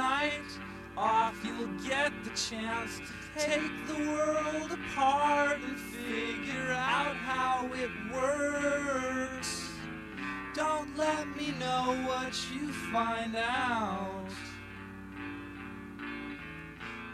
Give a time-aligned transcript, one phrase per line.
[0.00, 0.48] night
[0.96, 7.90] off, you'll get the chance to take the world apart and figure out how it
[8.10, 9.68] works.
[10.54, 14.30] Don't let me know what you find out.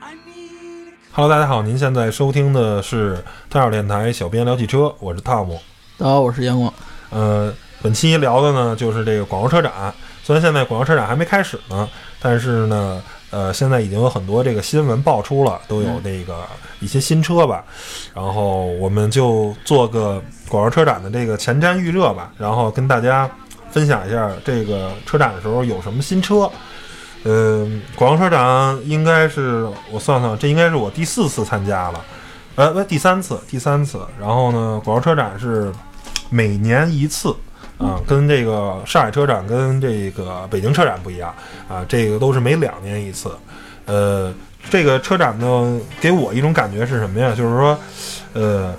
[0.01, 0.95] I need.
[1.13, 5.61] Hello，大家好，您现在收听的是汤小电台小编聊汽车，我是汤姆。
[5.99, 6.73] 大家好，我是阳光。
[7.11, 9.93] 呃，本期聊的呢就是这个广州车展。
[10.27, 16.45] 虽然现在广州车展还没开始呢，但是呢，呃，现在已经有很多这个新闻爆出了，都有那个
[16.81, 17.65] 一些新车吧。
[18.13, 23.31] 然后我们就做个广州车展的这个前瞻预热吧，然后跟大家
[23.71, 26.51] 分享一下这个车展的时候有什么新车。
[27.23, 32.05] 嗯，广州车展应该是我算算，这应该是我第四次参加了，
[32.57, 34.01] 呃，不，第三次，第三次。
[34.19, 35.73] 然后呢，广州车展是
[36.31, 37.33] 每年一次，
[37.79, 41.35] 啊，跟这个上海车展跟这个北京车展不一样，
[41.69, 43.31] 啊，这个都是每两年一次。
[43.85, 44.33] 呃，
[44.71, 47.35] 这个车展呢，给我一种感觉是什么呀？
[47.37, 47.79] 就是说，
[48.33, 48.75] 呃，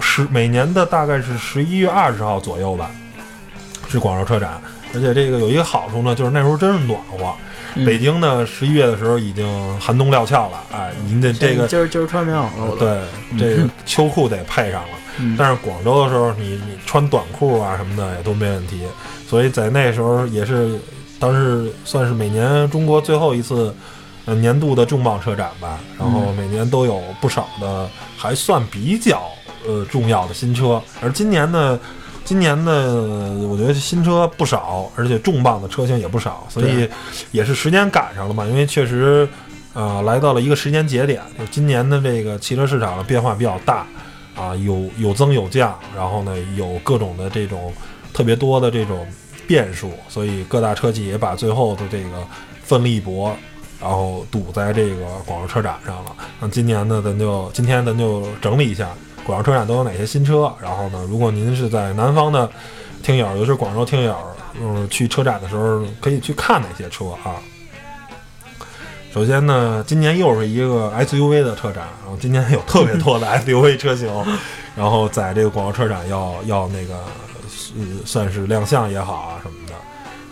[0.00, 2.90] 十每年的大概是十一月二十号左右吧，
[3.88, 4.60] 是广州车展。
[4.94, 7.32] 而且这个有一个好处呢，就是那时候真是暖和。
[7.86, 13.00] 北京呢，十一月的时候已经寒冬料峭了，哎，您的这个今儿今儿穿棉袄了，对，
[13.38, 14.88] 这个秋裤得配上了。
[15.18, 18.82] 嗯但是广州的时候，你你穿短裤啊什么的也都没问题。
[19.28, 20.78] 所以在那时候也是，
[21.18, 23.74] 当时算是每年中国最后一次
[24.24, 25.78] 呃年度的重磅车展吧。
[25.98, 29.22] 然后每年都有不少的还算比较
[29.66, 30.82] 呃重要的新车。
[31.00, 31.78] 而今年呢，
[32.24, 32.72] 今年呢，
[33.48, 36.88] 我觉得新车不少，而且重磅的车型也不少，所以
[37.30, 38.44] 也是时间赶上了嘛。
[38.46, 39.28] 因为确实，
[39.72, 43.86] 呃，来到了一个时间节点，就今年的这个汽车市场的变化比较大，
[44.34, 47.72] 啊，有有增有降，然后呢，有各种的这种
[48.12, 49.06] 特别多的这种
[49.46, 52.26] 变数，所以各大车企也把最后的这个
[52.62, 53.34] 奋力一搏，
[53.80, 56.16] 然后赌在这个广州车展上了。
[56.40, 58.88] 那今年呢，咱就今天咱就整理一下
[59.24, 60.52] 广州车展都有哪些新车。
[60.60, 62.50] 然后呢，如果您是在南方的
[63.02, 64.16] 听友，尤其是广州听友，
[64.60, 67.36] 嗯，去车展的时候可以去看哪些车啊？
[69.12, 74.08] 首先呢，今年又是一个 SUV 的车展，然后今年有特别多的 SUV 车型，
[74.74, 76.94] 然后在这个广州车展要要那个
[77.76, 79.74] 呃算是亮相也好啊什么的，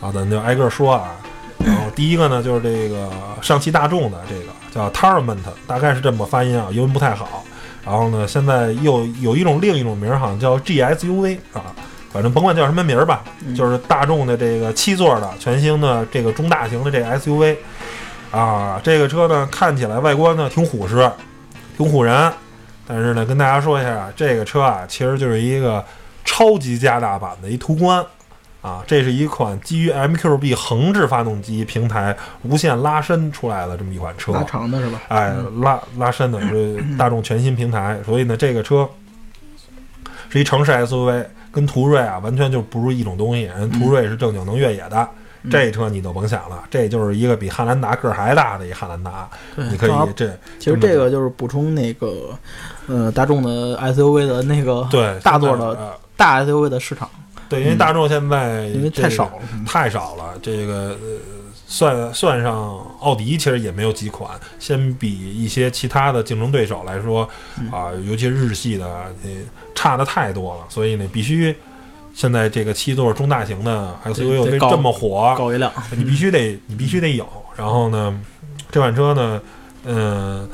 [0.06, 1.14] 啊，咱就挨个说啊。
[1.58, 3.10] 然后第一个呢，就是这个
[3.42, 5.36] 上汽大众的这个叫 Tarment，
[5.66, 7.44] 大概是这么发音啊，英文不太好。
[7.84, 11.68] 然后呢，现在又有一种另一种名儿，好像叫 GSUV 啊，
[12.10, 13.22] 反正甭管叫什么名儿吧，
[13.54, 17.54] 就是大众的这个七座的全新的这个中大型的这个 SUV
[18.30, 21.10] 啊，这个车呢看起来外观呢挺虎实，
[21.76, 22.32] 挺唬人，
[22.86, 25.84] 但是呢跟大家说一下啊，这个车啊其实就是一个
[26.24, 28.04] 超级加大版的一途观。
[28.62, 35.00] 啊，这是一款基于 MQB 横置发动机平台无限拉伸出来的这么一款车，拉长的是吧？
[35.08, 38.86] 哎，拉拉伸的是大众全新平台，所以呢，这个车
[40.28, 43.44] 是一城市 SUV，跟途锐啊完全就不是一种东西。
[43.44, 45.08] 人途锐是正经能越野的，
[45.48, 52.38] 这车你都甭想了，这就是一个比汉兰达个儿还大的一汉兰达，对，你可以这其实这个就是补充那个，
[52.88, 57.08] 呃，大众的 SUV 的那个对大座的呃大 SUV 的市场，
[57.48, 59.32] 对，因为大众现在因为太少了。
[59.66, 61.18] 太少了，这个呃
[61.66, 62.54] 算算上
[63.00, 64.30] 奥迪，其实也没有几款。
[64.58, 67.28] 先比一些其他的竞争对手来说，
[67.70, 68.86] 啊、尤其日系的，
[69.22, 69.30] 呃
[69.74, 70.64] 差的太多了。
[70.68, 71.54] 所以呢，必须
[72.14, 77.26] 现在这个七座中大型的 SUV 这么火，高一辆，你必须得 你必须得有。
[77.56, 78.20] 然后呢，
[78.70, 79.40] 这款车呢，
[79.84, 80.48] 嗯、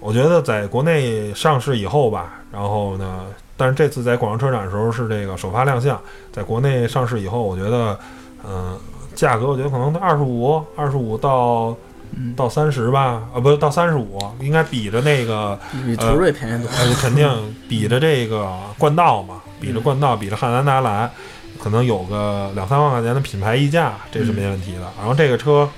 [0.00, 6.00] 我觉得在国内上市以后吧，然后呢，但是这次在广州车展的时候是这个首发亮相，
[6.32, 7.98] 在国内上市以后，我觉得，
[8.46, 8.78] 嗯、
[9.14, 11.76] 价格我觉得可能二十五，二十五到
[12.12, 16.70] 嗯，到三十吧，啊，不是到三十五，应该比着那个，比途锐便宜多。
[16.70, 17.28] 呃，肯定
[17.68, 21.10] 比着这个冠道嘛，比着冠道，比着汉兰达来，
[21.58, 24.90] 可能有个两三万块钱的品牌溢价，这是没问题的。
[24.98, 25.68] 然后这个车，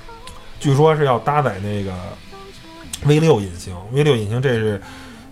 [0.59, 1.93] 据说是要搭载那个
[3.05, 4.81] V 六引擎，V 六引擎这是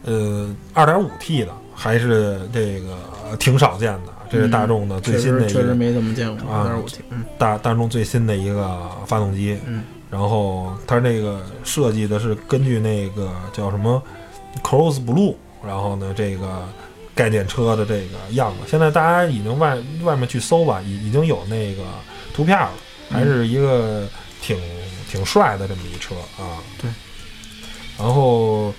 [0.04, 2.98] 呃二点五 T 的，还是这个
[3.30, 4.14] 呃挺少见的。
[4.30, 9.82] 这是大众的最新的一个实确实没怎么见过啊二点五 T，嗯大大众最新的一个发动机，嗯，
[10.12, 14.04] 然后它那个设计的是根据那个叫什么
[14.62, 15.36] Cross Blue，
[15.66, 16.68] 然后呢这个
[17.18, 21.84] 概念车的这个样子，现在大家已经外外面去搜吧，已已经有那个
[22.34, 22.70] 图片了，
[23.10, 24.08] 还是一个
[24.42, 24.56] 挺
[25.10, 26.62] 挺帅的这么一车啊。
[26.80, 26.90] 对。
[27.98, 28.72] 然后，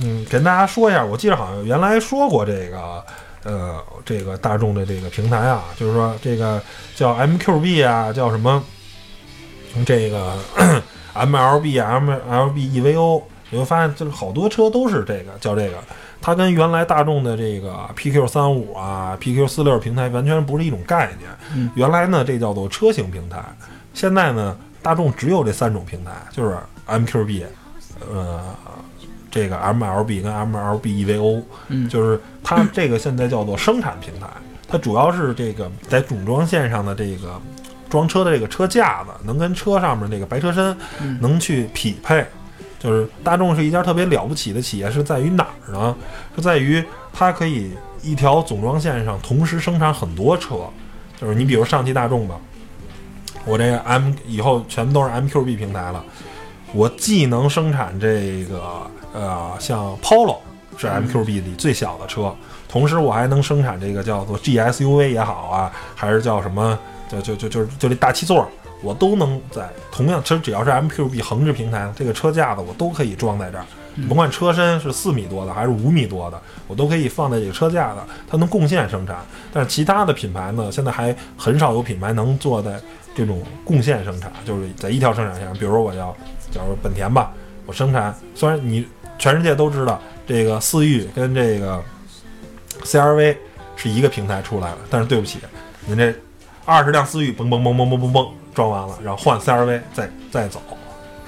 [0.00, 3.04] 嗯，跟大家说一下，我记得好像原来说过这个，
[3.42, 6.62] 呃，这个大众的这个平台啊，就是说这个
[6.94, 8.62] 叫 MQB 啊，叫什么？
[9.84, 10.36] 这个
[11.14, 15.78] MLB、MLB EVO，你会发现就是好多车都是这个叫这个，
[16.22, 21.28] 它跟原来大众的这个 PQ 三五啊、PQ 四六平台完全不是一种概念。
[21.54, 23.44] 嗯原来呢这叫做车型平台，
[23.92, 27.42] 现在呢大众只有这三种平台，就是 MQB，
[28.08, 28.40] 呃，
[29.30, 34.28] 这个 MLB 跟 MLB EVO，嗯就是它这个现在叫做生产平台，
[34.68, 37.40] 它主要是这个在总装线上的这个
[37.90, 42.24] 装车的这个车架子能跟车上面这个白车身嗯能去匹配。
[42.82, 45.94] 就是大众是一家特别了不起的企业，是在于哪儿呢？
[46.34, 46.82] 是在于
[47.12, 47.70] 它可以
[48.02, 50.56] 一条总装线上同时生产很多车。
[51.20, 52.34] 就是你比如上汽大众吧，
[53.44, 56.04] 我这个 M 以后全都是 MQB 平台了，
[56.72, 58.60] 我既能生产这个
[59.12, 60.38] 呃像 Polo
[60.76, 62.34] 是 MQB 里最小的车，
[62.68, 66.76] 同时我还能生产这个叫做 GSUV 也好啊，还是叫什么
[67.08, 68.48] 就就就就就这大七座，
[68.82, 73.64] 我都能在同样，其实只要是 MQB 横置平台，这个车架子我都可以装在这儿。
[74.08, 79.18] 甭管车身是四米多的还是五米多的，我都可以放在这个车架子，它能共线生产。
[79.52, 82.80] 但是其他的品牌呢，现在还很少有品牌能做在
[83.14, 85.52] 这种共线生产，就是在一条生产线上。
[85.54, 86.10] 比如我要，
[86.50, 87.32] 假如本田吧，
[87.66, 88.86] 我生产，虽然你
[89.18, 91.78] 全世界都知道这个思域跟这个
[92.84, 93.36] CRV
[93.76, 95.38] 是一个平台出来的，但是对不起，
[95.84, 96.14] 您这
[96.64, 100.60] 二十辆思域嘣嘣嘣嘣嘣嘣嘣装完了，然后换 CRV 再再走，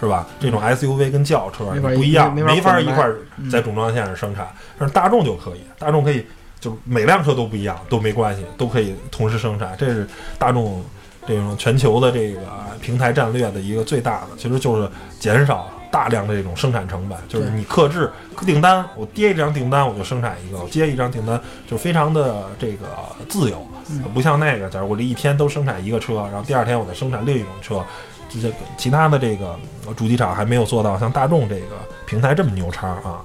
[0.00, 0.26] 是吧？
[0.38, 3.16] 这种 SUV 跟轿车不一样，没法一块儿
[3.50, 4.46] 在总装线上生产，
[4.78, 6.26] 但是大众就可以，大众可以
[6.60, 10.06] 就是每辆车都不一样，都没关系，都可以同时生产，这是
[10.38, 10.84] 大众
[11.26, 12.40] 这种全球的这个
[12.80, 14.88] 平台战略的一个最大的，其实就是
[15.18, 18.10] 减少大量的这种生产成本，就是你克制
[18.44, 22.88] 订单，我接一张订单我就生产一个，我接一张订单就非常的这个
[23.28, 23.64] 自由，
[24.12, 27.80] 不像那个，假如我这一天都生产一个车，然后第二天我再生产另一种车，
[28.28, 29.56] 这这个其他的这个
[29.86, 31.76] 呃主机厂还没有做到像大众这个
[32.06, 33.22] 平台这么牛叉啊。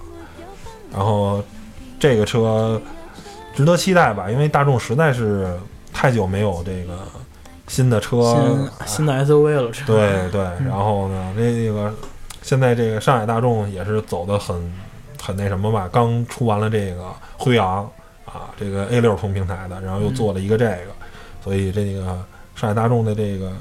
[0.93, 1.43] 然后
[1.99, 2.79] 这个车
[3.55, 5.59] 值得期待吧，因为大众实在是
[5.91, 6.99] 太久没有这个
[7.67, 11.91] 新的车，新新的 SUV 了，这对对，然后呢，那个
[12.49, 14.73] 现在这个上海大众也是走的很
[15.21, 17.87] 很那什么吧，刚出完了这个辉昂
[18.25, 20.85] 啊，这个 A 六同平台的，然后又做了一个这个，
[21.43, 22.05] 所以这个
[22.55, 23.53] 上海大众的这个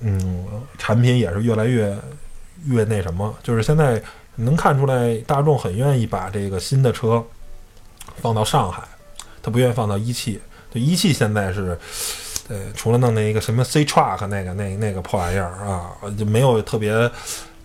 [0.00, 0.44] 嗯
[0.78, 1.96] 产品也是越来越
[2.66, 4.02] 越那什么，就是现在
[4.34, 7.24] 能看出来大众很愿意把这个新的车
[8.16, 8.82] 放到上海，
[9.40, 10.40] 他不愿意放到一汽，
[10.74, 11.78] 就一汽现在是。
[12.50, 16.90] 呃，除了弄那一个什么 C Truck 那个那那个破玩意儿啊，就没有特别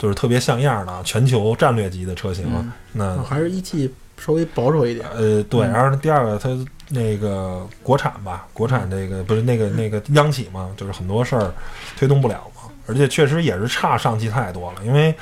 [0.03, 2.45] 就是特别像样的全球战略级的车型。
[2.53, 5.07] 嗯那还是一汽稍微保守一点。
[5.15, 6.49] 呃，对，嗯然后第二个它
[6.89, 11.53] 那个国产吧，国产这个不是那个那个央企嘛，就是很多事儿
[11.97, 15.15] 推动不了嘛，而且确实也是差上汽太多了，因为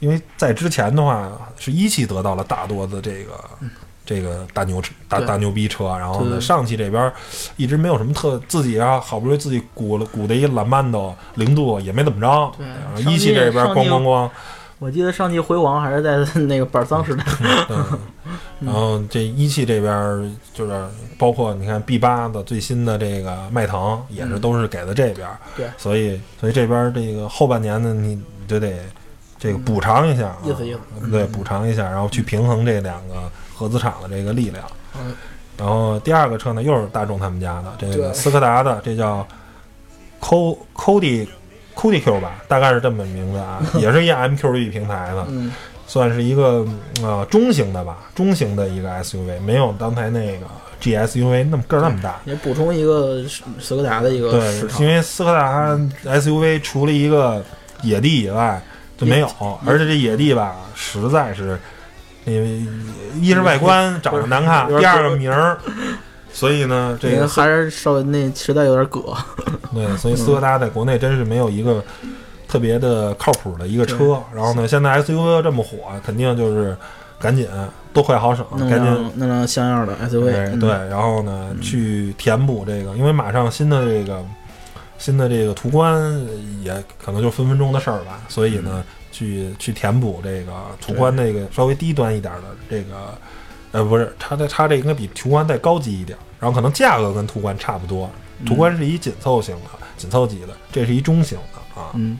[0.00, 3.32] 因为在之前的话是一汽得到了大多的这个。
[4.06, 7.12] 这个大牛车、大大牛逼车，然后呢，上汽这边
[7.56, 12.66] 一直没有什么特，自己啊，好不容易自己鼓了鼓的一兰曼斗零度也没怎么着，对。
[12.66, 14.30] 然后一汽这边咣咣咣，
[14.78, 17.24] 我记得上汽辉煌还是在那个板桑时代，
[17.68, 17.98] 嗯，
[18.60, 20.86] 然后这一汽这边儿就是
[21.18, 25.66] 包括你看 B 八的最新的这个迈腾也是嗯都是给的这边儿，对。
[25.76, 28.72] 所以所以这边儿这个后半年呢，你就得
[29.38, 31.10] 这个补偿一下啊，意思意思。
[31.10, 34.62] 对，补偿一下，然后去平衡这两个合资厂的这个力量。
[34.98, 35.14] 嗯
[35.58, 39.26] 然后第二个车呢，又是大众他们家的这个斯柯达的，这叫
[40.20, 41.26] Co Cody
[41.74, 45.50] Cody Q 吧，大概是这么名字啊， 也是一 MQB 平台的，嗯，
[45.86, 46.66] 算是一个
[47.02, 50.46] 呃中型的吧，中型的一个 SUV，没有刚才那个
[50.82, 52.20] GSUV 那么个儿那么大。
[52.26, 53.24] 也补充一个
[53.58, 54.86] 斯柯达的一个市对，因。
[54.86, 57.42] 为斯柯达 SUV 除了一个
[57.82, 58.62] 野地以外
[58.98, 61.58] 就没有，而且这野地吧，实在是因
[62.34, 62.62] 为
[63.20, 65.58] 一是外观长得难看，第二个名儿，
[66.32, 69.14] 所以呢，这个还是稍微那实在有点葛，
[69.72, 71.82] 对，所以斯柯达在国内真是没有一个
[72.48, 74.20] 特别的靠谱的一个车。
[74.34, 76.76] 然后呢，现在 SUV 这么火，肯定就是
[77.18, 77.48] 赶紧
[77.92, 84.22] 多快好省，赶紧弄辆像样的 SUV，对，然后呢，去填补这个，因为马上新的这个
[84.98, 86.26] 新的这个途观
[86.62, 88.84] 也可能就分分钟的事儿吧，所以呢，
[89.16, 93.18] 去去填补这个途观那个稍微低端一点的这个，
[93.72, 98.10] 呃，不是，它的它这应该比途观再高级一点，然后可能价格跟途观差不多，
[98.44, 102.18] 途观是一紧凑型的、紧凑级的，这是一中型的啊，嗯，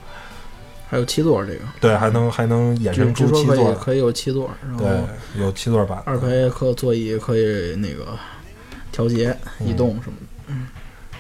[0.89, 4.99] 还有七座这个，对，还能还能衍据生出七座，可以有七座，对，
[5.39, 8.07] 有七座版，二排可座椅可以那个
[8.91, 10.27] 调节、嗯移动什么的。
[10.49, 10.67] 嗯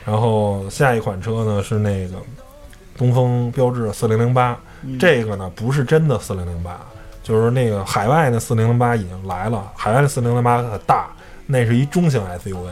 [0.06, 2.14] 然后下一款车呢是那个
[2.96, 4.58] 东风标致四零零八，嗯
[4.98, 6.80] 这个呢不是真的四零零八，
[7.22, 11.08] 就是那个海外的四零零八已经来了，海外的四零零八很大，
[11.46, 12.68] 那是一中型 SUV，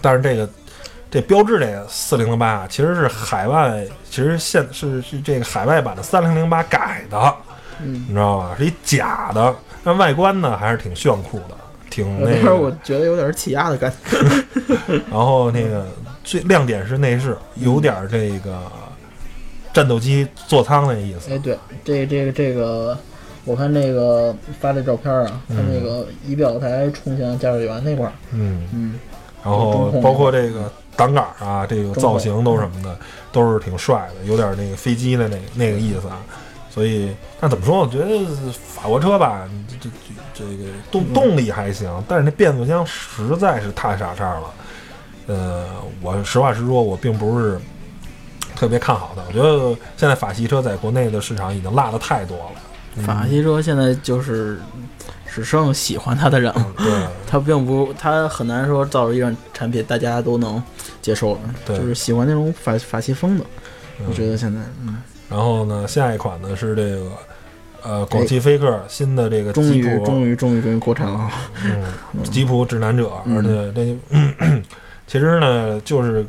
[0.00, 0.48] 但是这个
[1.10, 7.34] 这标志这个四零零八啊，其实是海外，其实现是是这个海外版的三零零八改的，
[7.80, 8.54] 嗯，你知道吧？
[8.58, 11.56] 是一假的，但外观呢还是挺炫酷的，
[11.90, 14.18] 挺那个我觉得有点儿起亚的感觉。
[15.10, 15.86] 然后那个
[16.24, 18.58] 最亮点是内饰，有点儿这个
[19.72, 21.32] 战斗机座舱那意思。
[21.32, 22.96] 哎，对，这这个这个，
[23.44, 29.00] 我看那个发这照片啊，它那个仪表台冲向驾驶员那块儿，嗯，嗯，
[29.44, 32.96] 然后包括这个挡杆儿啊，这个造型都什么的，
[33.32, 36.18] 都是挺帅的，有点那个飞机的那那个意思啊。
[36.70, 37.80] 所以，但怎么说？
[37.80, 38.24] 我觉得
[38.54, 39.46] 法国车吧，
[39.78, 39.90] 这这
[40.32, 44.54] 这个动动力还行，但是那变速箱实在是太傻叉了。
[45.26, 45.66] 呃，
[46.00, 47.60] 我实话实说，我并不是
[48.62, 49.24] 特别看好的。
[49.26, 52.44] 我觉得现在法系车在国内的市场已经落的太多了。
[52.94, 53.02] 嗯。
[53.02, 54.60] 法系车现在就是
[55.28, 57.06] 只剩喜欢它的人了，对。
[57.26, 60.62] 它并不，它很难说造出一款产品大家都能
[61.00, 61.76] 接受的，对。
[61.76, 63.44] 就是喜欢那种法法系风的。
[63.98, 64.06] 嗯。
[64.08, 67.10] 我觉得现在，嗯，然后呢，下一款呢是这个
[67.82, 71.18] 呃广汽菲克新的这个终于吉普，终于终于终于国产了。
[71.18, 71.32] 啊，
[71.66, 74.62] 嗯，吉普指南者，嗯而且这、
[75.08, 76.24] 其实呢，就是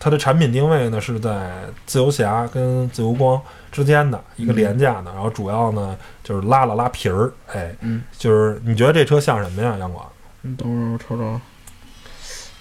[0.00, 1.50] 它的产品定位呢是在
[1.86, 3.40] 自由侠跟自由光
[3.72, 10.06] 之间的一个廉价的，然后主要呢就是拉了拉皮儿，哎，嗯，就是你觉得这车像什么呀，杨广？
[10.42, 11.40] 你等会儿我瞅瞅，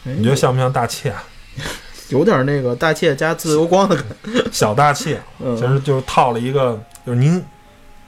[0.06, 1.13] 哎你觉得像不像大切？
[2.10, 7.44] 有点那个大切加自由光的感觉，小大切，嗯，其实就是套了一个，就是您。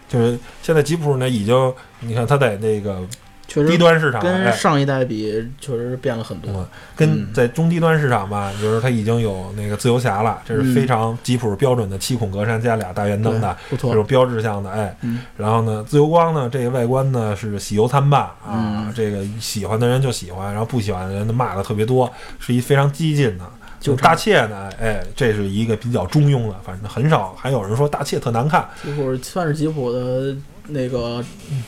[0.07, 2.99] 就是现在吉普呢，已经你看它在那个
[3.49, 6.51] 确实低端市场，跟哎，上一代比，确实变了很多。
[6.53, 6.65] 嗯，
[6.95, 7.33] 跟嗯。
[7.33, 13.89] 在中低端市场吧，就是它已经有那个自由侠了，这是嗯非常吉普标准的七孔格栅加俩大圆灯的，不错。
[13.89, 14.95] 这种，标志性的，哎。
[15.01, 15.21] 嗯。
[15.35, 18.93] 然后呢，自由光呢，这个外观呢是喜忧参半啊，嗯。
[18.95, 23.43] 这个喜欢的人就喜欢，然后不喜欢的人呢骂的特别多，是一非常激进的。
[23.79, 30.35] 就大切呢，哎，这是一个比较中庸的，反正很少还有人说大切特难看，吉普算是吉普的
[30.67, 31.23] 那个，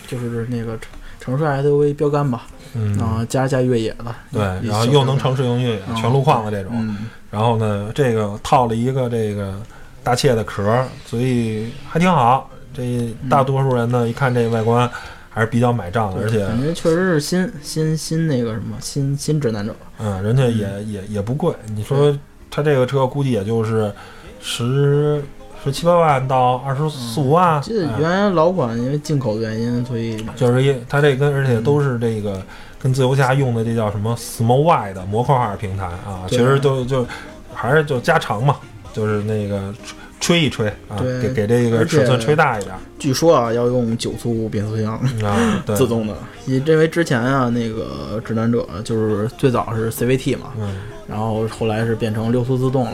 [0.10, 0.78] 就是那个
[1.22, 9.62] 城城市 SUV 标杆吧，嗯，啊，加加越野的，对，然后又能城市用越野，嗯全路况的这种，嗯，然后呢，这个套了一个这个
[10.04, 12.50] 大切的壳儿，所以还挺好。
[12.74, 14.90] 这大多数人呢，一看这外观
[15.30, 21.54] 还是比较买账的，而且感觉确实是新新新那个什么新新指南者，嗯，人家也也也不贵。
[21.76, 22.18] 你说
[22.50, 23.94] 他这个车估计也就是
[24.40, 25.22] 十
[25.64, 27.96] 十七八万到二十四五万，记得哎。
[28.00, 32.42] 原来老款因为进口的原因，所以就是一它这跟而且都是这个
[32.80, 37.06] 跟自由侠用的这叫什么 Small Y 的模块化平台啊，其实就就
[37.54, 38.56] 还是就加长嘛，
[38.92, 39.74] 就是那个
[40.20, 44.94] 吹一吹啊，给给这个尺寸吹大一点据说啊要用九速变速箱。
[45.24, 46.16] 啊， 对，自动的，
[46.48, 50.76] 因因为之前啊，那个指南者就是最早是 CVT 嘛，嗯。
[51.08, 52.92] 然后后来是变成六速自动了，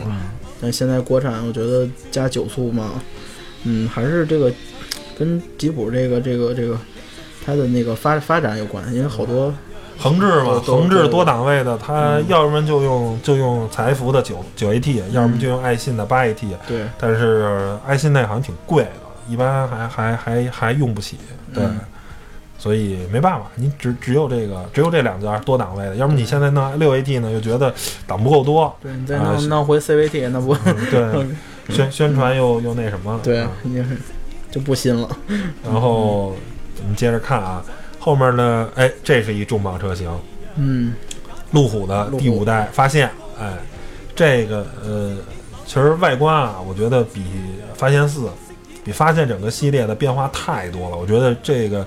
[0.60, 3.02] 但现在国产我觉得加九速嘛，
[3.64, 4.52] 嗯，还是这个
[5.18, 6.78] 跟吉普这个这个这个
[7.44, 9.52] 它的那个发发展有关，因为好多
[9.98, 12.24] 横置嘛，都横置多档位的，它嗯。
[12.28, 16.82] 要不然就用就用采福的九九 AT，要么就用爱信的八 AT，对。
[16.98, 18.90] 但是爱信那好像挺贵的，
[19.28, 21.16] 一般还还还还用不起，
[21.54, 21.64] 对。
[22.58, 27.72] 嗯所以没办法，你只只有这个，只有这两家多档位的，要么你现在弄六 AT 呢，又觉得
[28.06, 31.26] 档不够多，对，你再弄弄回 CVT 那不嗯对，
[31.72, 33.90] 宣宣传又又那什么了，对啊，也是
[34.50, 35.08] 就不新了，
[35.64, 36.36] 然后
[36.80, 37.64] 我们接着看啊，
[38.00, 40.10] 后面呢，哎，这是一重磅车型，
[40.56, 40.92] 嗯。
[41.52, 43.08] 路虎的第五代发现，
[43.40, 43.54] 哎，
[44.14, 45.16] 这个呃，
[45.64, 47.22] 其实外观啊，我觉得比
[47.74, 48.28] 发现四，
[48.84, 50.96] 比发现整个系列的变化太多了。
[50.98, 51.86] 我觉得这个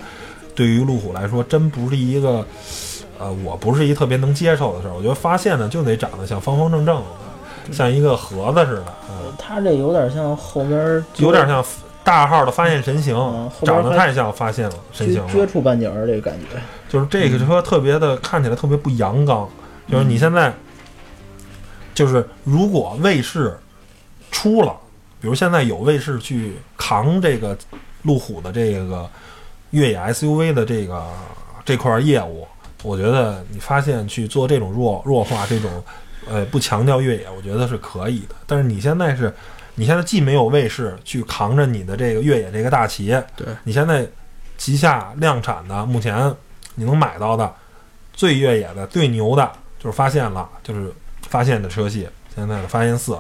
[0.56, 2.46] 对于路虎来说，真不是一个，
[3.20, 4.94] 呃，我不是一特别能接受的事儿。
[4.94, 11.64] 我觉得发现呢，就得长得像方方正正的，像一个盒子似的，嗯，它这有点像后边有点像
[12.04, 15.48] 大号的发现神行嗯，长得太像发现了神行了撅了。
[15.48, 19.48] 出半截儿这个感觉，就是这个车特别的，看起来特别不阳刚。
[19.90, 20.54] 就是你现在，
[21.94, 23.58] 就是如果卫士
[24.32, 24.74] 出了，
[25.20, 27.58] 比如现在有卫士去扛这个
[28.04, 29.08] 路虎的这个
[29.72, 31.04] 越野 SUV 的这个
[31.66, 32.48] 这块业务，
[32.84, 35.84] 我觉得你发现去做这种弱弱化这种，
[36.28, 38.36] 呃，不强调越野，我觉得是可以的。
[38.46, 39.34] 但是你现在是，
[39.76, 44.08] 你现在既没有卫士去扛着你的这个越野这个大旗，对，你现在
[44.58, 46.34] 旗下量产的，目前
[46.76, 47.52] 你能买到的
[48.14, 50.92] 最越野的、最牛的，就是发现了，就是
[51.28, 53.18] 发现的车系，现在的发现四，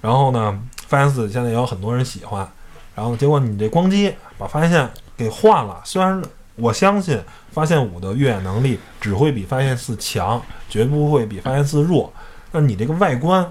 [0.00, 2.46] 然后呢，发现四现在也有很多人喜欢，
[2.94, 4.90] 然后结果你这光机把发现线
[5.22, 6.20] 给换了，虽然
[6.56, 7.18] 我相信
[7.52, 12.12] 发现五的越野能力只会比发现四强，绝不会比发现四弱，
[12.50, 13.50] 那你这个外观，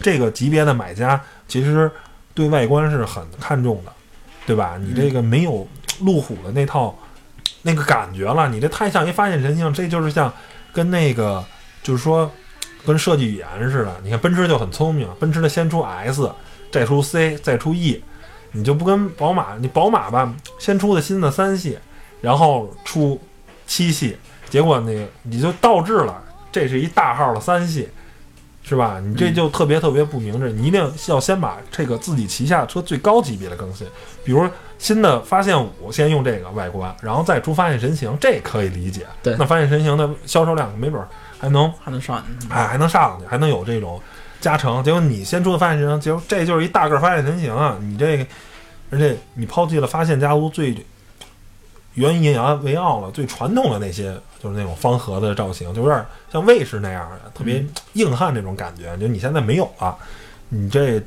[0.00, 1.90] 这个级别的买家其实
[2.34, 3.92] 对外观是很看重的，
[4.46, 4.78] 对吧？
[4.80, 5.68] 你这个没有
[6.00, 6.96] 路虎的那套
[7.62, 10.32] 那个感觉了，你这太像一发现神性，这就是像
[10.72, 11.44] 跟那个
[11.82, 12.30] 就是说
[12.84, 13.94] 跟设计语言似的。
[14.02, 16.30] 你看奔驰就很聪明，奔驰的先出 S，
[16.72, 18.02] 再出 C，再出 E，
[18.56, 21.78] 你就不跟宝马，你宝马吧先出的新的三系，
[22.20, 23.20] 然后出
[23.66, 24.16] 七系，
[24.48, 27.88] 结果那个你就倒置了，这是一大号的三系。
[28.68, 29.00] 是吧？
[29.00, 33.86] 你这就特别特别不明智，你一定要先把这个自己旗下车最高级别的更新，
[34.24, 34.44] 比如
[34.76, 39.06] 新的发现五先用这个外观，然后再出发现神行，这可以理解。
[39.22, 41.06] 对那发现神行的销售量没准儿
[41.38, 42.24] 还能还能上哎。
[42.48, 44.02] 还还能上去，还能有这种
[44.40, 44.82] 加成。
[44.82, 47.76] 结果你先出的发现神行，结果这就是一大个儿发现神行啊！
[47.80, 48.26] 你这个，
[48.90, 50.76] 而且你抛弃了发现家族最
[51.94, 57.64] 原以为傲了、最传统的那些，就是那种方盒的造型，就有点像卫士那样的，特别
[57.94, 58.96] 硬汉那种感觉。
[58.98, 59.96] 就你现在没有了，
[60.50, 61.00] 你这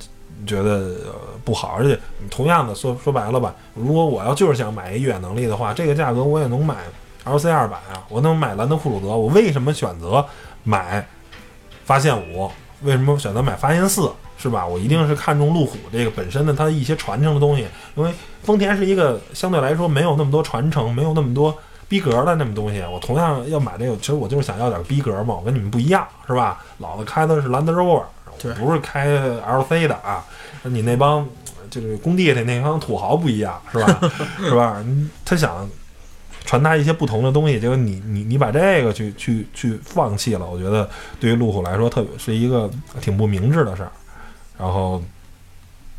[0.48, 0.72] 觉得、
[1.06, 1.76] 呃、不好。
[1.78, 6.76] 而且你同样的说说白了吧，如果我要就是想买一越野能力的话，这个价格我也能买
[7.26, 10.26] LC 二百啊，我能买兰德酷路泽，我为什么选择
[10.64, 11.08] 买
[11.86, 12.50] 发现五？
[12.84, 14.12] 为什么选择买发现四？
[14.38, 14.66] 是吧？
[14.66, 18.10] 我一定是看中路虎这个本身的它的一些传承的东西，因为
[18.42, 21.54] 丰田是一个相对来说没有那么多传承，没有那么多
[21.90, 22.82] 逼格的那么东西。
[22.90, 26.64] 我同样要买这个，其实我就是想要点逼格嘛，我跟你们不一样，是吧？
[26.78, 28.04] 老子开的是兰德 Rover，
[28.42, 30.24] 对不是开 LC 的啊。
[30.64, 31.28] 你那帮
[31.70, 34.00] 就是工地里那帮土豪不一样，是吧？
[34.40, 34.76] 是吧？
[34.86, 35.70] 嗯他想
[36.46, 42.70] 传达一些不同的东西，结果你你你把这个去去去放弃了，我觉得对于路虎来说，特别是一个
[43.02, 43.92] 挺不明智的事儿。
[44.58, 45.02] 然后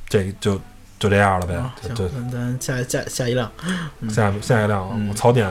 [0.09, 0.61] 这就
[0.99, 3.51] 就这样了呗啊，，行就，那咱下下下一辆，
[4.11, 5.51] 下下一辆槽点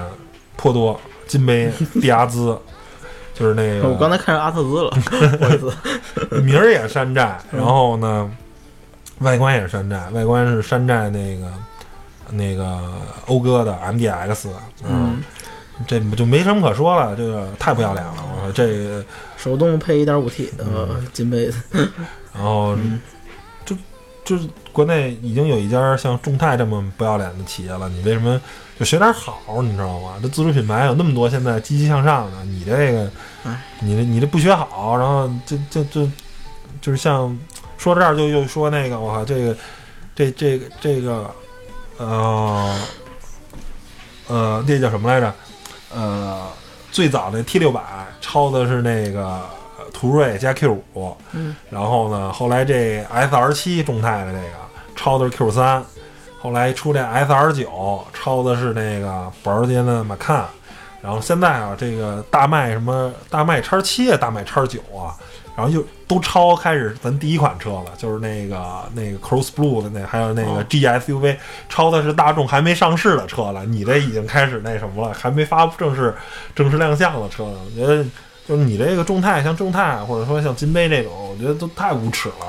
[0.56, 2.56] 颇多，金杯 迪亚兹，
[3.34, 4.92] 就是那个我刚才看上阿特兹了。
[6.44, 8.30] 名儿也山寨，嗯然后呢，
[9.20, 11.52] 外观也是山寨，外观是山寨那个
[12.32, 12.80] 那个
[13.26, 14.48] 讴歌的 MDX，
[14.88, 15.24] 嗯，
[15.88, 19.04] 这就没什么可说了，这个太不要脸了，我说这，
[19.38, 21.62] 手动配一点五 T 的嗯金杯子，
[22.34, 23.00] 然后嗯
[23.65, 23.76] 就
[24.24, 28.39] 就是国内已经有一家像众泰这么不要脸的企业了，你为什么
[28.78, 29.62] 就学点好？
[29.62, 30.15] 你知道吗？
[30.22, 33.12] 这自主品牌有那么多，现在积极向上的，你这个
[33.44, 36.10] 哎，你这你这不学好，然后就就就
[36.82, 37.38] 就是像
[37.78, 39.56] 说到这儿就又说那个，我靠，这个
[40.15, 41.30] 这这个这个
[42.00, 42.76] 呃
[44.28, 45.34] 呃，那叫什么来着？
[45.94, 46.48] 呃，
[46.92, 47.82] 最早那 T 六百
[48.22, 49.26] 抄的是那个
[49.78, 54.54] 呃途锐加 Q 五，嗯，然后呢，后来这 S R 七众泰的这个
[54.96, 55.84] 抄的是 Q 三，
[56.40, 60.46] 后来出这 S R 九抄的是那个保时捷的马看，
[61.02, 65.18] 然后现在啊，这个大迈什么大迈叉七啊，大迈叉九啊，
[65.60, 76.15] 然后就都超开始咱第一款车了，就是那个那个 Cross Blue 的那，还有那个哦 G S U V，超的是大众还没上市的车了，你这已经开始那什么了，还没发布正式
[76.56, 78.06] 正式亮相的车呢，我觉得。
[78.48, 82.48] 就是你这个众泰，像众泰或者说像金杯这种，我觉得都太无耻了。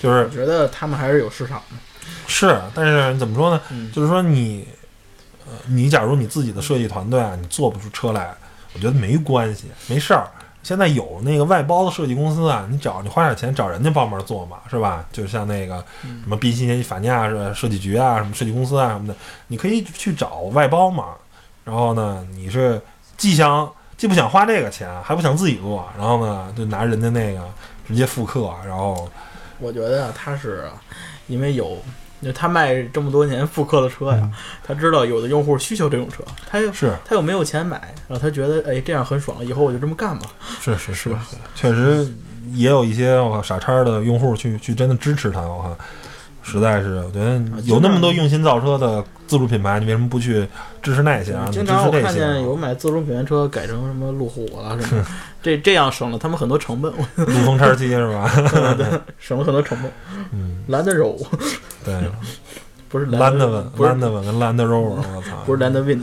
[0.00, 1.76] 就是我觉得他们还是有市场的。
[2.28, 3.60] 是，但是怎么说呢？
[3.72, 4.64] 嗯就是说你，
[5.44, 8.32] 呃，你假如你自己的设计团队啊，你做不出车来，
[8.72, 10.30] 我觉得没关系，没事儿。
[10.62, 15.04] 现在有那个外包的设计公司啊，你找你花点钱找人家帮忙做嘛，是吧？
[15.12, 19.14] 就像那个什么宾夕法尼亚设设计局啊，什么设计公司啊什么的，
[19.48, 21.14] 你可以去找外包嘛。
[21.64, 22.80] 然后呢，你是
[23.16, 27.40] 既想既不想花这个钱，还不想自己做，然后呢，就拿人家那个
[27.86, 29.08] 直接复刻，然后
[29.60, 30.68] 我觉得啊他是
[31.28, 31.76] 因为有，
[32.30, 34.32] 他卖这么多年复刻的车呀，嗯
[34.62, 40.26] 他知道有的用户需求这种车，他又是他又没有钱买，然后他觉得哎这样很爽，以后我就这么干吧。
[40.60, 41.10] 是是是，
[41.54, 42.06] 确实
[42.52, 45.78] 也有一些我靠傻叉的用户去去真的支持他，我靠，
[46.42, 50.46] 实在是我觉得有那么多用心造车的自主品牌，你为什么不去
[50.82, 51.48] 支持那些啊？
[51.52, 55.04] 经常我看见有买自主品牌车改成什么路虎了什么，
[55.42, 58.28] 这这样省了他们很多成本，陆 风叉七是吧？
[59.18, 59.90] 省了很多成本。
[60.32, 61.16] 嗯，兰德柔
[61.84, 61.94] 对，
[62.88, 66.02] 不是兰德文、不是兰德文跟兰德 Rover，我操，不是兰德 Win，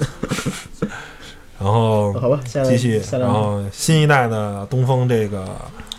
[1.59, 5.45] 然后好吧，下来继续，然后新一代的东风这个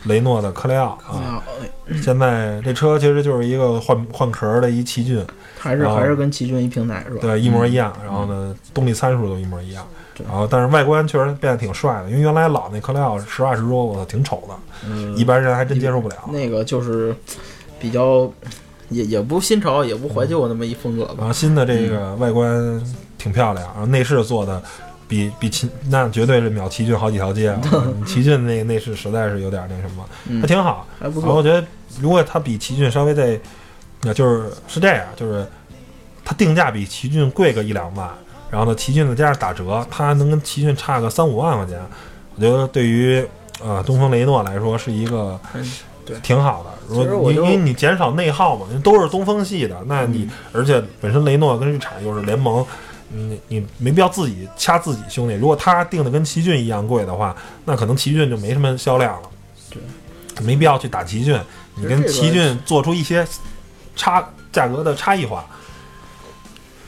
[0.04, 1.42] 雷诺的科雷傲啊，
[2.02, 5.24] 现在这车其实就是一个换换壳的一奇骏，
[5.58, 7.20] 还是还是跟奇骏一平台是吧？
[7.20, 7.92] 对，一模一样。
[8.04, 9.84] 然后呢，动力参数都一模一样。
[10.26, 14.54] 然后，但是外观确实变得挺帅的，因为原来老那科雷傲实话实说，我操，挺丑的，
[14.86, 16.16] 嗯，一般人还真接受不了。
[16.30, 17.14] 那个就是
[17.78, 18.30] 比较
[18.90, 21.14] 也也不新潮也不怀旧那么一风格吧。
[21.18, 22.82] 然后新的这个外观
[23.16, 24.62] 挺漂亮，然后内饰做的
[25.10, 27.60] 比比奇那绝对是秒奇骏好几条街啊！
[28.06, 30.86] 奇骏那个内饰实在是有点那什么，嗯还挺好。
[31.00, 31.34] 还不错。
[31.34, 31.66] 我觉得，
[32.00, 33.36] 如果它比奇骏稍微再，
[34.02, 35.44] 那就是是这样，就是
[36.24, 38.08] 它定价比奇骏贵个一两万，
[38.52, 41.76] 然后呢，奇骏再加上打折，它能跟奇骏差个三五万块钱。
[42.36, 43.26] 我觉得对于
[43.60, 45.38] 呃东风雷诺来说是一个
[46.22, 46.70] 挺好的。
[46.86, 52.64] 如果你因为你减少内耗嘛，都是东风系的，那你、嗯而且本身雷诺跟日产又是联盟。
[53.12, 59.28] 你你没必要自己掐自己兄弟，如果他定的跟奇骏一样贵的话，那可能奇骏就没什么销量了。
[59.70, 59.82] 对，
[60.44, 61.38] 没必要去打奇骏，
[61.74, 63.26] 你跟奇骏做出一些
[63.96, 65.44] 差价格的差异化，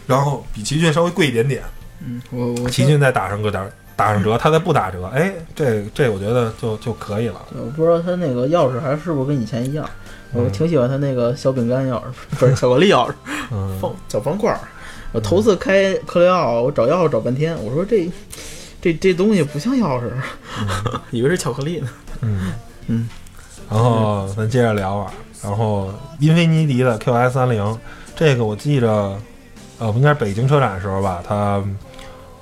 [0.07, 1.63] 然后比奇骏稍微贵一点点，
[2.01, 7.41] 嗯，我我奇骏再打上个点儿打上折，他再不打折，哎，这这我觉得就就可以了。
[7.55, 9.89] 我不知道他那个钥匙还是不是跟以前一样。
[10.33, 12.05] 我嗯挺喜欢他那个小饼干钥匙，
[12.39, 13.13] 不是巧克力钥匙，
[13.51, 14.59] 嗯，方小方块儿。
[15.13, 18.11] 我头次开克雷奥，我找钥匙找半天，我说这
[18.81, 20.11] 这这东西不像钥匙，
[21.11, 21.89] 以为是巧克力呢。
[22.23, 22.53] 嗯
[22.87, 23.09] 嗯，
[23.71, 27.79] 然后咱接着聊啊，然后英菲尼迪的 QS 三零，
[28.17, 29.17] 这个我记着，
[29.79, 31.63] 呃，应该是北京车展的时候吧，它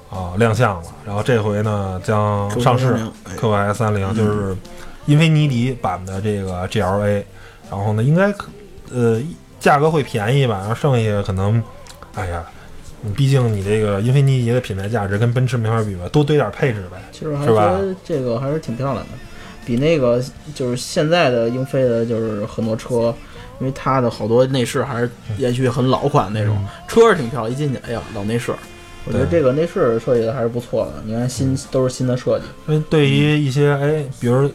[0.09, 4.57] 啊、亮相了，然后这回呢将上市哎 QS 三零，就是
[5.07, 7.25] 英菲尼迪版的这个 GLA，
[7.69, 8.33] 然后呢应该
[8.93, 9.21] 呃
[9.59, 11.61] 价格会便宜吧，然后剩下可能，
[12.15, 12.45] 哎呀。
[13.03, 16.99] 你毕竟你这个英菲尼迪的品牌价值跟奔驰没法比吧，多堆点配置呗。
[17.13, 19.13] 其实我还是吧觉得这个还是挺漂亮的，
[19.65, 20.23] 比那个
[20.55, 23.15] 就是现在的英菲的，就是很多车，
[23.59, 28.53] 因为它的好多内饰还是延续很老款那种，嗯车是挺漂亮，一进去，哎呀，老内饰。
[29.07, 34.51] 我觉得这个内饰设计的还是不错的，你看新都是新的设计，因为对于一些哎，比如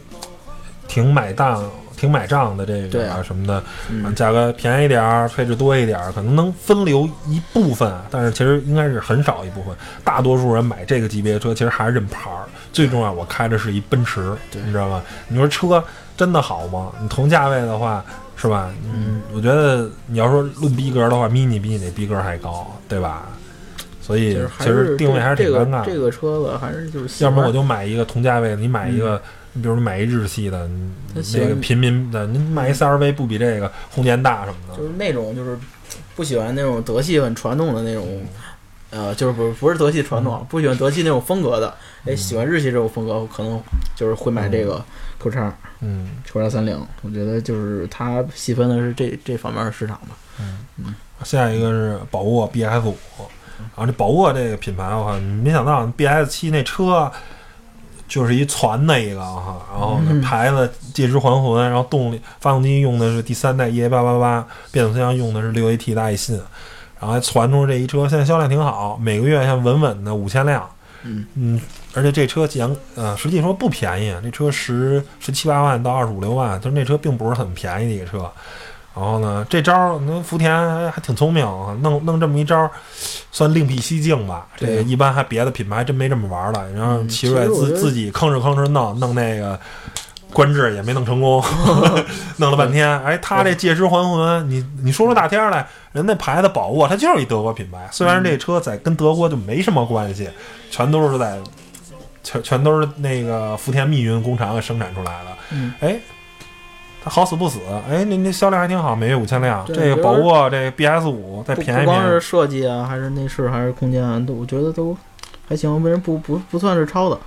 [0.86, 9.74] 挺买账、挺买账的这个啊啊什么的，嗯，价格便宜一点儿，配置多一点儿，可能能分流一部分，但是其实应该是很少一部分。
[10.04, 12.44] 大多数人买这个级别的车，其实还是认牌儿。
[12.72, 15.02] 最重要，我开的是一奔驰，你知道吗？
[15.28, 15.82] 你说车
[16.16, 16.92] 真的好吗？
[17.00, 18.04] 你同价位的话，
[18.36, 18.70] 是吧？
[18.84, 23.26] 嗯，我觉得你要说论逼格的话，mini 比你那逼格还高，对吧？
[24.02, 29.20] 所以其实定位还是挺尴尬这个车子还是就是要么欢我就买一个同价位的，你买一个，
[29.56, 30.68] 你比如买一日系的，
[31.14, 34.76] 那个平民的，你买一 CRV 不比这个空间大什么的？
[34.76, 35.58] 就是那种就是
[36.14, 38.22] 不喜欢那种德系很传统的那种，
[38.90, 41.68] 呃，就是不不是德系传统，不喜欢德系那种风格的，
[42.04, 43.60] 哎，嗯喜欢日系这种风格，可能
[43.96, 44.84] 就是会买这个
[45.18, 46.78] Q 叉嗯 Q 叉三零。
[47.02, 50.16] 我觉得就是它细分的是这这方面的市场吧。
[50.38, 50.94] 嗯。
[51.24, 52.94] 下一个是宝沃 BS 五，
[53.58, 57.10] 然后这宝沃这个品牌我靠，没想到 BS 七那车
[58.08, 66.36] 就是一传的一个哈，然后牌子借尸还魂，然后动力发动机用的是第三代 EA 八八八，变速箱用的是六 AT 的爱信，
[67.00, 70.68] 然后还传出这一车，现在销量挺好，每个月像稳稳的五千辆。
[71.08, 71.60] 嗯嗯，
[71.94, 78.28] 而且这车讲呃，实际说不便宜，这车十十七八万到二十五六万，就是那车并不是很便宜的一个车。
[78.96, 81.44] 然后呢，这招儿那福田还还挺聪明，
[81.82, 82.70] 弄弄这么一招儿，
[83.30, 84.46] 算另辟蹊径吧。
[84.56, 86.72] 这个一般还别的品牌真没这么玩儿的。
[86.72, 89.58] 然后嗯奇瑞自自己吭哧吭哧弄弄那个。
[90.32, 91.42] 官制也没弄成功，
[92.36, 100.28] 弄了半天，哎，他这借尸还魂，你你说出大天来，人那牌子宝沃，它就是一德国品牌，虽然这车在跟德国就没什么关系，
[100.70, 101.38] 全都是在
[102.22, 106.15] 全全都是那个福田密云工厂给生产出来的，嗯，哎，它
[107.08, 109.64] 好死不死，哎，那那销量还挺好，每月五千辆。
[109.66, 114.96] 这个宝沃这 BS 五再不便宜不光是，设计啊，还是内饰，还是空间啊，都我觉得都
[115.48, 117.18] 还行，为人不不不算是超的，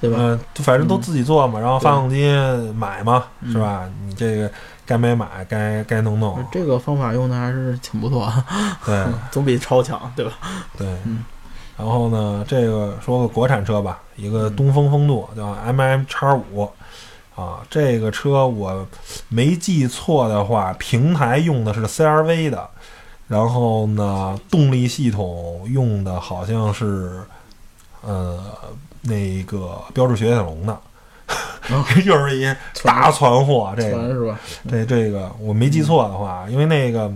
[0.00, 0.16] 对吧？
[0.20, 2.28] 嗯，就反正都自己做嘛，然后发动机
[2.74, 3.88] 买嘛，嗯是吧？
[4.06, 4.50] 你这个
[4.84, 8.44] 该买买，该该弄弄，这个方法用的还是挺不错 啊，
[8.84, 10.32] 对总比超强，对吧？
[10.76, 10.86] 对。
[11.04, 11.24] 嗯
[11.78, 16.68] 然后呢，这个说个国产车吧，一个东风风度叫 MM 叉五
[17.38, 18.84] 啊，这个车我
[19.28, 22.68] 没记错的话，平台用的是 CRV 的，
[23.28, 27.20] 然后呢，动力系统用的好像是
[28.02, 28.36] 呃
[29.02, 30.72] 那个标致雪铁龙的，
[31.70, 34.36] 哦又是一大传货，这个是吧？
[34.68, 37.08] 这这个我没记错的话，因为那个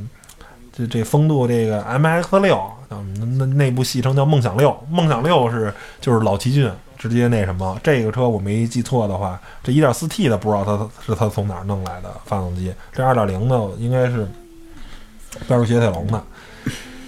[0.73, 2.97] 这这风度这个 M X 六，那
[3.39, 6.71] 那内部戏称叫梦想六，梦想六是就是老奇骏
[7.03, 14.25] 直接那什么，这个车我没记错的话，这 1.4T 的不知道它是它从哪儿弄来的发动机，这2.0的应该是
[15.49, 16.25] 标致雪铁龙的，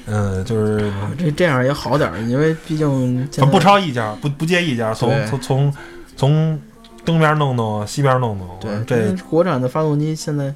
[0.06, 5.74] 嗯，就是这这样也好点儿，因为毕竟不超一家，不不接一家，从从从
[6.16, 6.60] 从
[7.04, 10.52] 东边弄弄，西边弄弄，对，这国产的发动机现在，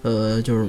[0.00, 0.66] 呃，就是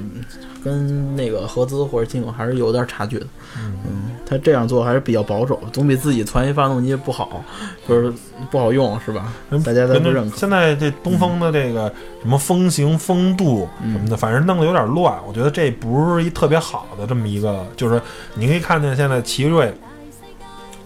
[0.62, 3.26] 跟那个合资或者进口还是有点差距的。
[3.56, 7.44] 嗯，他这样做还是比较保守，总比自己攒一发动机不好，
[7.86, 8.10] 就是
[8.50, 9.30] 不好用，是吧？
[9.62, 10.36] 大家都不认可。
[10.38, 11.92] 现在这东风的这个
[12.22, 15.14] 什么风行、风度什么的，反正弄得有点乱。
[15.28, 18.00] 我觉得这不是一特别好的这么一个，就是
[18.34, 19.70] 你可以看见现在奇瑞，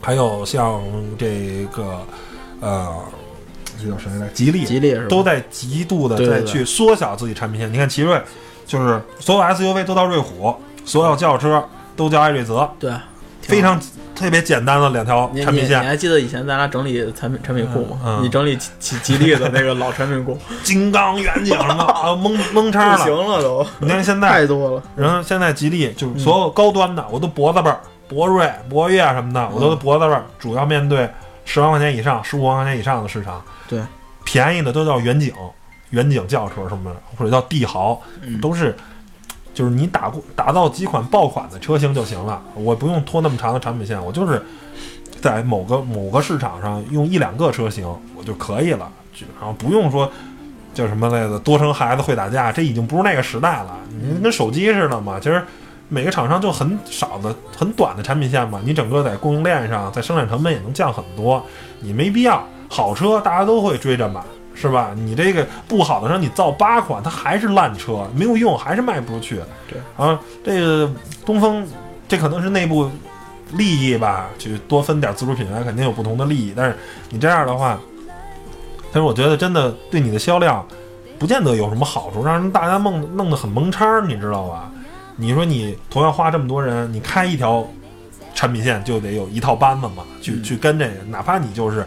[0.00, 0.82] 还有像
[1.16, 2.00] 这个
[2.60, 2.92] 呃，
[3.80, 4.26] 这叫谁来？
[4.30, 5.06] 吉利，吉利是？
[5.06, 7.72] 都在极度的在去缩小自己产品线。
[7.72, 8.20] 你看奇瑞，
[8.66, 10.52] 就是所有 SUV 都叫瑞虎，
[10.84, 12.92] 所有轿车都叫艾瑞泽，对，
[13.46, 13.80] 非常
[14.14, 15.80] 特别简单的两条产品线。
[15.82, 18.00] 你还记得以前咱俩整理产品产品库吗？
[18.04, 23.66] 嗯、你整理吉吉利的那个老产品库， 金刚、远景什么 啊，蒙蒙叉了，行了都。
[23.78, 31.08] 你看现在太多了，然后现在吉利就是所有高端的，我都脖子辈儿，博瑞、博越什么的，我都脖子辈儿，主要面对
[31.44, 33.42] 十万块钱以上、十五万块钱以上的市场。
[33.68, 33.80] 对，
[34.24, 35.32] 便宜的都叫远景、
[35.90, 38.00] 远景轿车什么的，或者叫帝豪，
[38.40, 38.76] 都是。
[39.56, 44.42] 就是你打过打造几款爆款的车型就行了，我不用拖那么长的产品线，我就是
[45.22, 48.92] 在某个某个市场上用一两个车型我就可以了，
[49.40, 50.12] 然后不用说
[50.74, 53.74] 叫什么来着，多生孩子会打架，这已经不是那个时代了。
[53.98, 55.42] 你跟手机似的嘛，其实
[55.88, 61.42] 每个厂商就很少的、很短的产品线嘛，你整个在供应链上，在生产成本也能降很多，
[61.80, 62.44] 你没必要。
[62.68, 64.20] 好车大家都会追着买。
[64.58, 64.92] 是吧？
[64.96, 69.38] 你这个不好的时候，你造八款，它还是烂车，没有用，还是卖不出去。
[69.68, 70.90] 对啊，这个
[71.26, 71.68] 东风，
[72.08, 72.90] 这可能是内部
[73.52, 76.54] 利益吧，去多分点自主品牌，肯定有不同的利益。
[76.56, 76.76] 但是
[77.10, 77.78] 你这样的话，
[78.90, 80.66] 但是我觉得真的对你的销量，
[81.18, 84.70] 不见得有什么好处，让人大家弄弄得很蒙叉，你知道吧？
[85.16, 87.66] 你说你同样花这么多人，你开一条
[88.34, 91.86] 产品线就得有一套班子嘛，去、嗯、去跟这个，哪怕你就是。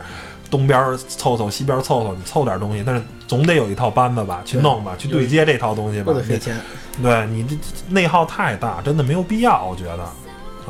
[0.49, 6.05] 东边凑凑，西边凑凑，你凑点东西，但是总得有一套班子吧，去弄吧，去对接这套东西吧。
[6.05, 6.59] 不得费钱。
[7.01, 7.55] 对你这
[7.87, 10.03] 内耗太大，真的没有必要，我觉得。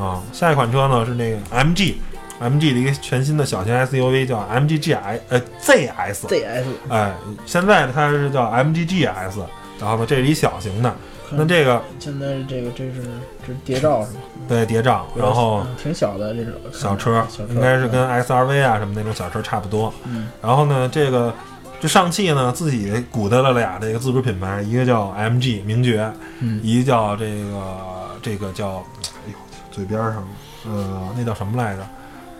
[0.01, 6.27] 啊，下一款车呢是那个 MG，MG 的一个全新的小型 SUV 叫 MG GS，呃 ZS。
[6.27, 6.63] ZS。
[6.89, 7.13] 哎，
[7.45, 9.39] 现在呢它是叫 MG GS，
[9.79, 10.95] 然后呢这是一小型的。
[11.31, 13.03] 那这个现在这个这是
[13.45, 14.19] 这是谍照是吗？
[14.47, 19.93] 对，谍照，然后挺小的这种小车，应该是跟 SRV 啊什么那种小车差不多。
[20.05, 21.31] 嗯，然后呢，这个
[21.79, 27.77] 这上汽呢自己鼓捣了俩这个自主品牌，一个叫 MG 名爵，嗯，一个叫这个
[28.23, 28.83] 这个叫，
[29.27, 29.37] 哎呦，
[29.69, 30.27] 嘴边上，
[30.65, 31.83] 呃，那叫什么来着？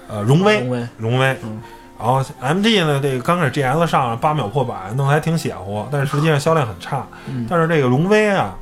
[0.07, 1.37] 呃，荣威，荣威，荣威。
[1.43, 1.61] 嗯。
[1.99, 7.05] 然后 MG 呢，这个刚开始 GS 上八秒破百，弄得还挺血乎，但是实际上销量很差。
[7.27, 7.45] 嗯。
[7.47, 8.57] 但是这个荣威啊。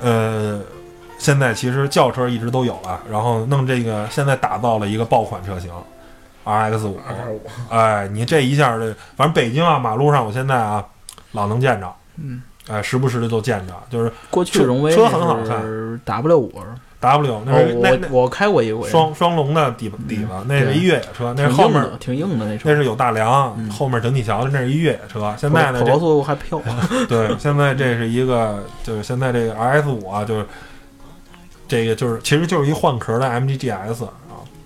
[0.00, 0.60] 呃，
[1.18, 5.70] 现在其实轿车一直都有了，然后弄这个，现在打造了一个爆款车型
[6.44, 7.00] ，RX 五。
[7.70, 10.84] 哎，你这一下这，反正北京啊，马路上我现在啊，
[11.32, 11.92] 老能见着。
[12.16, 12.42] 嗯。
[12.68, 16.52] 哎，时不时的都见着，就是过去荣威车很好看，W 五。
[17.06, 25.32] W 那是那我我开过一回双双龙的底底子，那是一越野车，那是后面挺硬的那车，那是有大梁，后面整体桥的那是一越野车。
[25.38, 26.60] 现在呢，高速还飘。
[27.08, 30.46] 对，现在这是一个，就是现在这个 RS 五啊，就是
[31.68, 34.10] 这个就是其实就是一换壳的 MG GS 啊，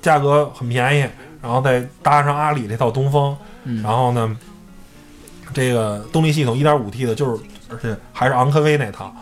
[0.01, 1.05] 价格很便宜，
[1.43, 3.37] 然后再搭上阿里这套东风，
[3.83, 4.35] 然后呢，
[5.53, 9.15] 这个动力系统 1.5T 的，就是而且还是昂科威那套，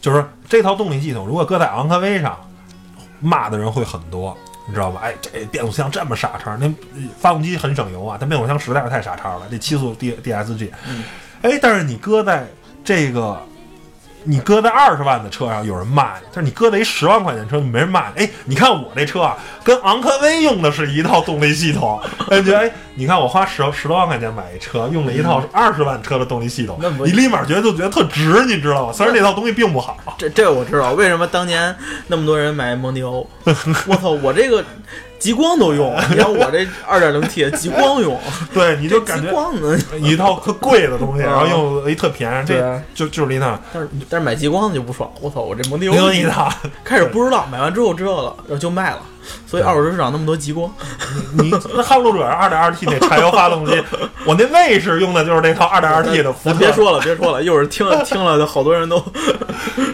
[0.00, 2.38] 就是这套动力系统如果搁在昂科威上。
[3.24, 4.36] 骂的人会很多，
[4.68, 5.00] 你知道吧？
[5.02, 6.72] 哎，这变速箱这么傻叉，那
[7.18, 9.46] 发动机很省油啊，但变速箱实在是太傻叉了。
[9.50, 10.70] 这七速 D DSG，
[11.42, 12.46] 哎，但是你搁在
[12.84, 13.40] 这个，
[14.24, 18.24] 你搁在二十万的车上有人骂你，但是你搁在一十万块钱车没人骂你。
[18.24, 28.92] 哎，你看我这车啊，跟昂科威用的是一套动力系统，感， 觉得哎，你看我花十十多万块钱买一车，用了一套二十万车的动力系统，你立马觉得就觉得特值，你知道吗？
[28.92, 29.96] 虽然那套东西并不好。
[30.18, 31.74] 这这我知道，为什么当年
[32.06, 33.28] 那么多人买蒙迪欧？
[33.86, 34.64] 我操，我这个
[35.24, 38.20] 极光都用， 你看我这二点零 T 极光用，
[38.52, 39.30] 对，你就感觉
[39.96, 43.58] 一套特贵的东西，然后用一特便宜，这就就是一套。
[43.72, 46.52] 但是但是买极光的就不爽，我操，我这蒙迪欧另一套，
[46.84, 48.98] 开始不知道，买完之后知道了，然后就卖了。
[49.46, 50.70] 所以二手车市场那么多极光，
[51.40, 53.72] 你那撼路者二点二 T 那柴油发动机，
[54.26, 56.58] 我那卫士用的就是那套二点二 T 的福特。
[56.58, 59.02] 别说了，别说了，一会儿听了听了，好多人都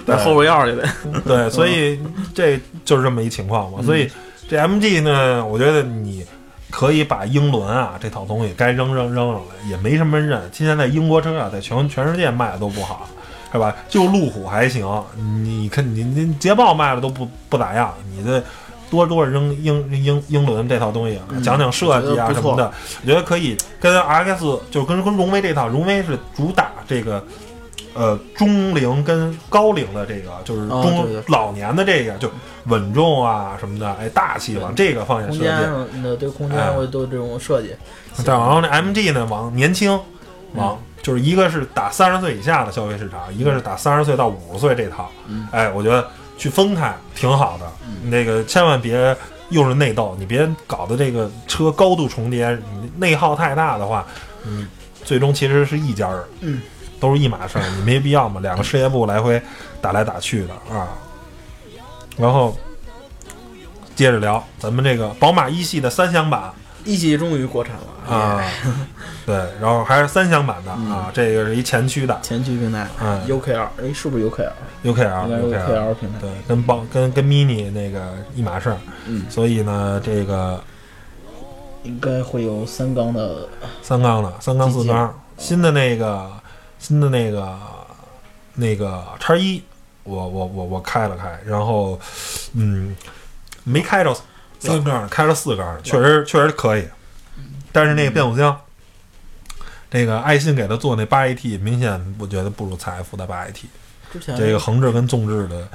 [0.04, 0.82] 在后悔药去得。
[1.24, 2.00] 对，所以
[2.34, 3.78] 这就是这么一情况嘛。
[3.84, 4.10] 所以
[4.50, 6.26] 这 MG 呢，我觉得你
[6.70, 10.50] 可以把英伦啊这套东西该扔扔扔扔了，也没什么人。
[10.52, 13.08] 现在英国车啊，在全全世界卖的都不好，
[13.52, 13.72] 是吧？
[13.88, 14.84] 就路虎还行，
[15.16, 18.42] 你看你你捷豹卖的都不不咋样，你的。
[18.90, 27.24] 多多扔英英英伦这套东西，讲讲设计啊什么的，我觉得可以跟 X 就跟跟荣威这套，荣威是主打这个
[27.94, 32.30] 呃中龄跟高龄的这个，就是哦中老年的这个，就
[32.66, 35.64] 稳重啊什么的，哎，大气往这个方向设空间计。
[35.64, 37.74] 上的对空哎间会都这种设计，
[38.14, 39.90] 再然后那 MG 呢，往年轻，
[40.54, 45.10] 往、嗯就是一个是打三十岁以下的消费市场，一个是打三十岁到五十岁这套。
[45.26, 45.48] 嗯。
[45.50, 47.64] 哎，我觉得去分开挺好的。
[48.04, 49.16] 那个千万别
[49.48, 54.04] 又是内斗，你别搞得这个车高度重叠，你内耗太大的话，
[54.44, 54.66] 你
[55.02, 56.60] 最终其实是一家人，嗯，
[57.00, 59.40] 都是一码事儿，你没必要嘛， 两个事业部来回
[59.80, 60.88] 打来打去的啊。
[62.16, 62.54] 然后
[63.96, 66.52] 接着聊咱们这个宝马一系的三厢版。
[66.82, 68.42] 一系终于国产了啊，
[69.26, 70.90] 对，然后还是三厢版的嗯。
[70.90, 72.18] 啊，这个是一前驱的。
[72.22, 76.18] 前驱平台嗯，UKR，哎，是不是 UKR，UKR 平台。
[76.22, 80.58] 对，跟宝跟跟 mini 那个一码事儿，嗯，所以呢，这个
[81.82, 83.46] 应该会有三缸的，
[83.82, 86.30] 三缸的三缸四缸，新的那个
[86.80, 87.56] 新的那个
[88.54, 89.62] 那个叉一，
[90.02, 92.00] 我我我我开了开，然后
[92.54, 92.96] 嗯，
[93.62, 94.12] 没开着
[94.58, 96.84] 三缸，开了四缸，确实确实可以，
[97.70, 98.60] 但是那个变速箱。
[99.92, 103.64] 那个爱信给他做那八 AT，明显我觉得不如采孚的八 AT。
[104.12, 105.68] 之前这个横置跟纵置的，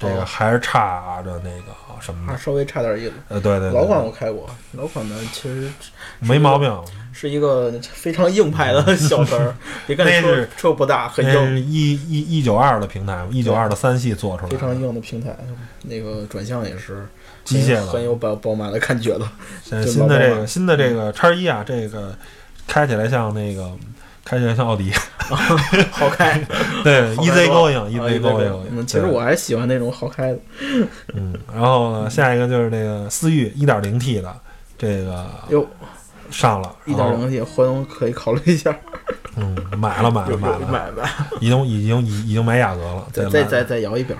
[0.00, 2.38] 这个哦还是差着那个什么的。
[2.38, 3.12] 稍微差点意思。
[3.28, 5.70] 呃，对对对，老款我开过，老款呢其实
[6.18, 6.76] 没毛病。
[7.12, 9.54] 是一个非常硬派的小车儿，
[9.86, 15.36] 别看车车不大，很硬，是一一一九二的平台，一九二的三系做出来非常，硬的平台。
[15.82, 17.06] 那个转向也是
[17.44, 17.86] 机械的。
[17.86, 19.30] 很有宝宝马的感觉了。
[19.62, 22.16] 现在新的这个新的这个叉一啊，这个
[22.66, 23.70] 开起来像那个
[24.30, 24.92] 开起来像奥迪，
[25.90, 26.40] 好开，
[26.84, 28.48] 对，easy 多 going 啊 easy going。
[28.70, 30.38] 嗯，其实我还喜欢那种好开的。
[31.14, 34.32] 嗯，然后呢，下一个就是这个思域一点零 T 的
[34.78, 35.66] 这个哟，
[36.30, 38.72] 上了，一点零 T，回头可以考虑一下，
[39.36, 41.08] 嗯，买了买了买了，买了，
[41.40, 44.16] 已经已经已已经买雅阁了，再再再再摇一遍。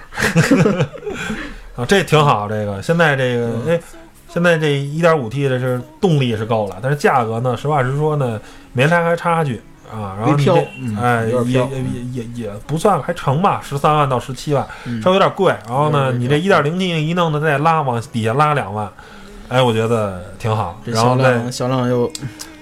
[1.76, 2.48] 啊，这挺好。
[2.48, 2.82] 这个。
[2.82, 3.68] 现在这个，嗯。
[3.68, 3.80] 哎，
[4.28, 8.40] 现在这一点五 T 的是动力是够了，但是价格呢，实话实说呢，
[8.72, 9.62] 没拉开差距
[9.92, 10.16] 啊。
[10.18, 15.54] 然后你这，嗯哎，也也也也也不算还成吧，十三万到十七万，嗯稍微有点贵。
[15.68, 18.90] 然后呢，你这一点零 T 一弄的再拉往底下拉两万，
[19.48, 20.80] 哎，我觉得挺好。
[20.84, 22.10] 然后再销量又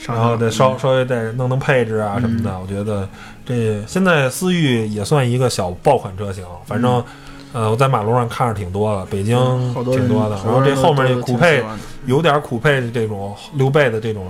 [0.07, 3.09] 然后再稍稍微再弄弄配置啊什么嗯的，我觉得
[3.47, 7.03] 这现在思域也算一个小爆款车型，反正。
[7.51, 9.35] 呃，我在马路上看着挺多的，北京
[9.75, 10.37] 挺多的。
[10.45, 11.64] 然后这后面这酷配
[12.05, 14.27] 有点酷配的这种溜背的这种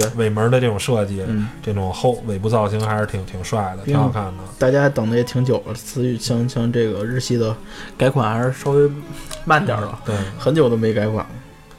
[0.00, 4.32] 对尾门的这种设计，嗯，这种后尾部造型还是挺挺帅的，挺好看的。
[4.58, 7.54] 大家等的也挺久了，思域像像这个日系的
[7.96, 8.90] 改款还是稍微
[9.44, 11.30] 慢点儿了，对，很久都没改款了。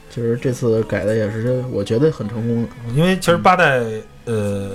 [0.09, 2.69] 就是这次改的也是我觉得很成功的。
[2.93, 3.79] 因为其实八代
[4.25, 4.71] 呃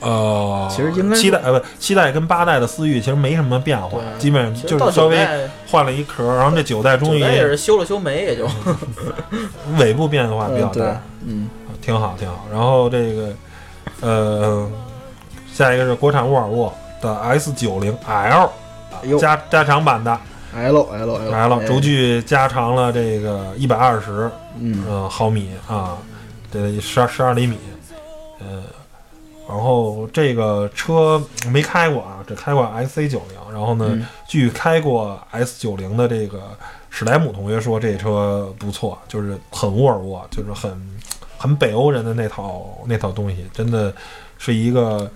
[0.00, 5.18] 呃，其实应该七代呃不七代跟八代的思域其实没什么变化，基本上就是稍微，
[5.66, 8.48] 换了一壳，然后这九代终于也是修了修眉，也就
[9.78, 11.50] 尾部变化比较大，，嗯，
[11.90, 12.46] 挺好挺好。
[12.52, 13.34] 然后这个
[14.00, 14.70] 呃，
[15.52, 16.72] 下一个是国产沃尔沃
[17.02, 18.48] 的 S 九零 L
[19.18, 20.16] 加加长版的。
[20.54, 25.96] L L L 来了，轴，距加长了这个一百二十嗯，呃毫米啊，
[26.52, 27.56] 这十二十二厘米，
[28.40, 28.62] 呃，
[29.48, 31.22] 然后这个车
[31.52, 34.06] 没开过啊，只开过 sc 九零，然后呢，嗯。
[34.26, 36.40] 据开过 S 九零的这个
[36.88, 40.70] 史莱姆同学说，这车不错，就是很沃尔沃，就是很
[41.40, 43.90] 很北欧人的那套那套东西，真的
[44.36, 45.10] 是一个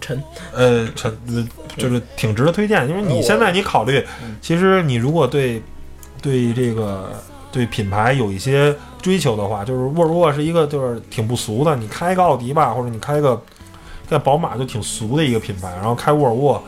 [0.00, 0.20] 沉，
[0.52, 5.62] 呃，陈呃就是挺值得推荐，因为你现在你考虑嗯，其实你如果对
[6.20, 7.12] 对这个
[7.52, 13.40] 对品牌有一些追求的话，就是沃尔沃是一个就是挺不俗的，你开个奥迪吧，或者你开个
[14.10, 16.60] 在宝马就挺俗的一个品牌，然后开沃尔沃。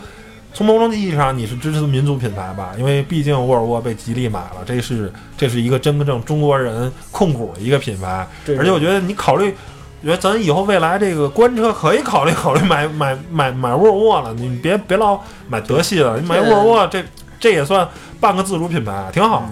[0.53, 2.73] 从某种意义上，你是支持民族品牌吧？
[2.77, 8.27] 因为毕竟沃尔沃被吉利买了，这是这是一个真正中国人控股的一个品牌。
[8.59, 9.55] 而且我觉得你考虑，
[10.03, 17.03] 我觉得咱以后未来这个官车可以考虑考虑买买买买沃尔沃了，你别别老买德系了，你买沃尔沃这
[17.39, 17.89] 这也算
[18.19, 19.49] 半个自主品牌，挺好。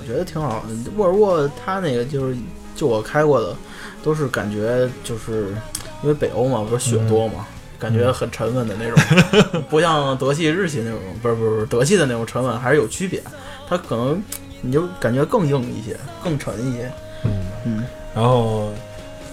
[0.00, 0.62] 我觉得挺好。
[0.96, 2.36] 沃尔沃它那个就是
[2.74, 3.56] 就我开过的，
[4.02, 5.54] 都是感觉就是
[6.02, 7.46] 因为北欧嘛，不是雪多嘛。
[7.78, 13.22] 感觉很沉稳的那种， 不像德系、日系那种，不是不是不是德系的那种沉稳，还是有区别。
[13.68, 14.22] 它可能
[14.60, 16.90] 你就感觉更硬一些，更沉一些。
[17.24, 17.30] 嗯，
[17.64, 18.70] 嗯，然后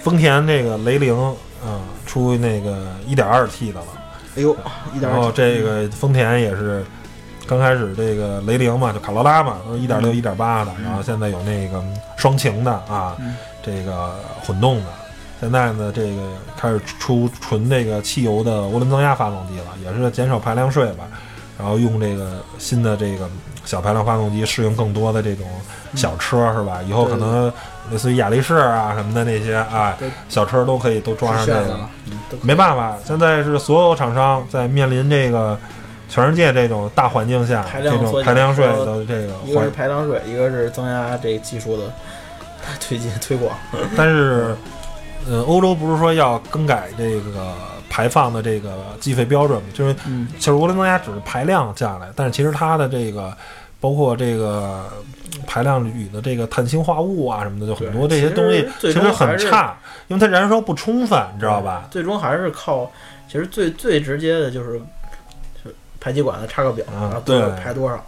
[0.01, 1.15] 丰田那个雷凌
[1.63, 3.87] 啊、出那个 1.2T 的了，
[4.35, 4.55] 哎呦，
[4.95, 6.83] 一点然后这个丰田也是
[7.47, 11.83] 刚开始这个雷凌嘛，就卡罗拉嘛，都是1.6、1.8的，然后现在有那个
[12.17, 13.35] 双擎的啊，嗯。
[13.65, 14.13] 这个
[14.45, 14.87] 混动的。
[15.43, 16.21] 现在呢，这个
[16.55, 21.03] 开始出纯这个汽油的涡轮增压发动机了，也是减少排量税吧。
[21.59, 23.29] 然后用这个新的这个
[23.65, 25.45] 小排量发动机适应更多的这种
[25.95, 26.79] 小车，是吧？
[26.87, 27.51] 以后可能
[27.91, 31.59] 类似于雅力士啊什么的那些啊对小车都可以都装上这个。
[31.59, 31.89] 了，
[32.41, 35.59] 没办法，现在是所有厂商在面临这个
[36.07, 41.83] 全世界这种大环境下，这种排量税的这个一个是，排量税，一个是增压这技术的
[42.79, 43.55] 推进推广。
[43.95, 44.55] 但是，
[45.29, 47.53] 呃，欧洲不是说要更改这个
[47.89, 49.69] 排放的这个计费标准吗？
[49.73, 53.35] 就是嗯，其实涡轮增压只是排量下来，但是其实它的这个
[53.79, 54.89] 包括这个
[55.45, 61.87] 排量里的这个碳氢化物啊什么的，就很多这些东西其实很差，因为它燃烧不充分，你知道吧？
[61.91, 62.91] 最终还是靠，
[63.27, 64.79] 其实最最直接的就是，
[65.63, 66.85] 就排气管子插个表，
[67.25, 68.03] 对排多少。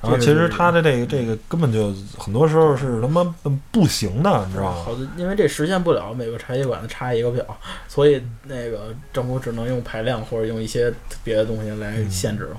[0.00, 3.34] 然后其实它的这个这个根本就很多时候是他妈
[3.72, 4.82] 不行的，你知道吗？
[4.84, 7.44] 好的，因为这实现不了每个排气管子插一个表，
[7.88, 10.92] 所以那个政府只能用排量或者用一些
[11.24, 12.56] 别的东西来嗯限制了。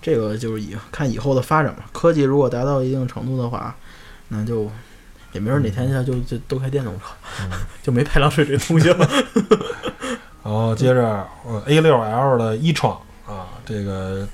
[0.00, 1.84] 这个就是以看以后的发展吧。
[1.92, 3.76] 科技如果达到一定程度的话，
[4.28, 4.70] 那就
[5.32, 7.04] 也没准哪天下就就都开电动车，
[7.42, 7.50] 嗯
[7.82, 9.08] 就没排量税这东西了。
[10.42, 11.02] 然后接着，
[11.44, 14.26] 呃，A 6 L 的一创啊，这个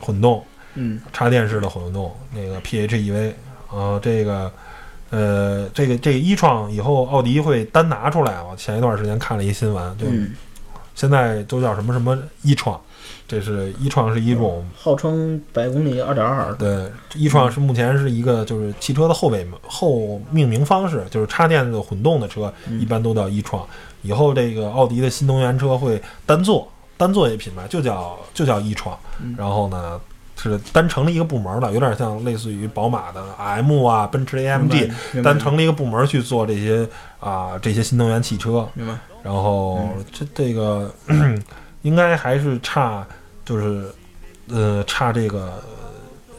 [0.00, 0.44] 混动
[0.74, 3.32] 嗯，插电式的混动，那个 PHEV，
[3.70, 4.50] 啊，这个，
[5.10, 8.42] 呃，这个这个一创以后奥迪会单拿出来。
[8.42, 10.32] 我前一段时间看了一新闻，就嗯，
[10.94, 12.80] 现在都叫什么什么一创，
[13.28, 23.66] 这是一创是一种号称百公里二点二，对，一创是目前是一个就是汽车的后尾后命名方式，就是插电的混动的车嗯一般都叫一创。
[24.02, 29.34] 以后这个奥迪的新能源车会单做单做一品牌，就叫就叫一创嗯。
[29.38, 30.00] 然后呢
[30.50, 36.88] 是单成立一个部门的，有点像类似于宝马的 M 啊、奔驰 AMG 单成立一个部门去做这些
[37.20, 38.68] 啊、这些新能源汽车。
[38.74, 38.94] 明白。
[39.22, 40.92] 然后嗯这这个
[41.82, 43.06] 应该还是差，
[43.44, 43.84] 就是
[44.48, 45.52] 呃差这个。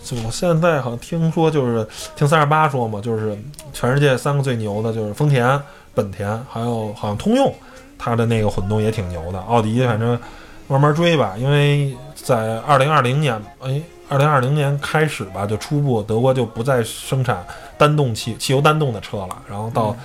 [0.04, 3.38] 就我现在好像听说，就是听三十八说嘛，就是
[3.72, 5.58] 全世界三个最牛的，就是丰田、
[5.96, 7.56] 本田，还有好像通用，
[7.98, 9.40] 它的那个混动也挺牛的。
[9.44, 10.20] 奥迪反正
[10.68, 17.46] 慢慢追吧，因为在二零二零年，哎，二零二零年开始吧，就初步德国就不再生产
[17.78, 19.96] 单动汽汽油单动的车了，然后到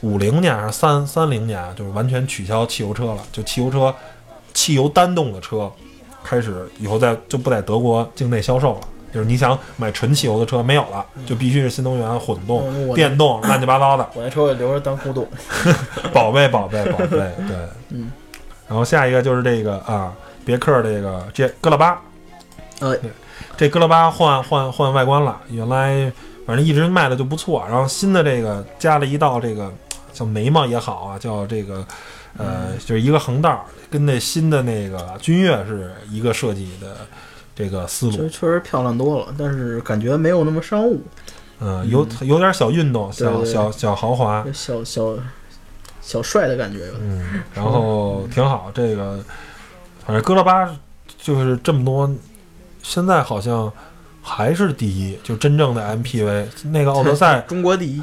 [0.00, 3.94] 五零年还是三三零年，就是完全取消汽油车了，就汽油车、
[4.54, 5.70] 汽油单动的车
[6.22, 8.80] 开始以后在就不在德国境内销售了。
[9.12, 14.08] 就是你想买纯汽油的车没有了，就必须是新能源、混动、嗯电动，乱七八糟的。
[14.14, 15.26] 我那车我留着当古董。
[16.14, 17.08] 宝贝，宝贝，宝贝，
[17.48, 17.56] 对，
[17.88, 18.12] 嗯。
[18.68, 22.00] 然后下一个就是这个啊，别克这个这哥拉巴，
[22.78, 22.96] 呃，
[23.60, 26.10] 这哥拉巴换换换外观了，原来
[26.46, 29.70] 反正一直卖的就不错，然后新的这个加了一道这个
[30.14, 31.86] 叫眉毛也好啊，叫这个
[32.38, 37.06] 呃，就是一个横道儿，跟那新的那个君越是一个设计的
[37.54, 41.02] 这个思路，确确实漂亮多了，但是感觉没有那么商务，
[41.60, 45.18] 嗯，有有点小运动，小小小豪华，小小
[46.00, 46.90] 小帅的感觉。
[46.98, 48.70] 嗯，然后挺好。
[48.72, 49.22] 这个
[50.06, 50.74] 反正哥拉巴
[51.18, 52.10] 就是这么多，
[52.82, 53.70] 现在好像
[54.22, 56.46] 还是第一，就真正的 MPV。
[56.70, 58.02] 那个奥德赛， 中国第一，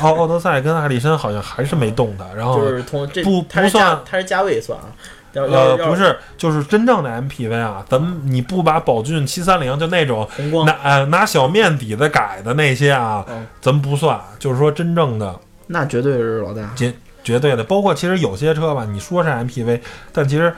[0.00, 2.26] 奥奥德赛跟艾力绅好像还是没动的。
[2.36, 4.86] 然后就是从这不不算价它是价位算啊，
[5.34, 10.28] 呃，不是，就是真正的 MPV 啊，咱们你不把宝骏七三零就那种
[10.66, 14.20] 拿呃拿小面底子改的那些啊，嗯咱们不算。
[14.38, 15.34] 就是说真正的。
[15.66, 16.70] 那绝对是老大。
[16.76, 16.94] 绝
[17.24, 19.80] 绝对的，包括其实有些车吧，你说是 MPV，
[20.12, 20.54] 但其实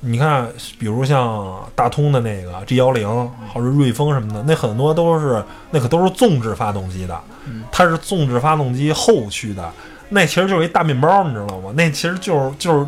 [0.00, 0.46] 你看，
[0.78, 3.08] 比如像大通的那个 G 幺零，
[3.52, 9.68] 或者瑞风什么的，那很多都是那可都是纵置发动机的嗯，它是纵置发动机后驱的，
[10.10, 11.72] 那其实就是一大面包，你知道吗？
[11.74, 12.86] 那其实就是就是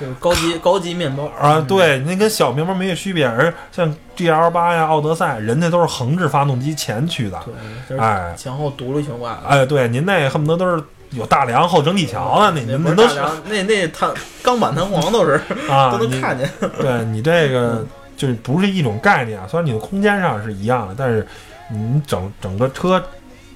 [0.00, 3.26] 就是高级高级面包啊，，对，那跟小面包没有区别。
[3.26, 7.40] 而像 G L 八呀、奥德赛，人家都是横置发动机前驱的，
[7.88, 9.42] 对，哎前后独立悬挂的。
[9.48, 14.10] 哎，对，您那恨不得都是有大梁后整体桥的，那那不您您都是，那那弹
[14.42, 15.40] 钢板弹簧都是
[15.70, 16.48] 啊， 都能看见。
[16.80, 17.86] 对你这个
[18.16, 21.26] 就是不是一种概念啊，虽然你的空间上是一样的，但是
[21.70, 23.02] 你整整个车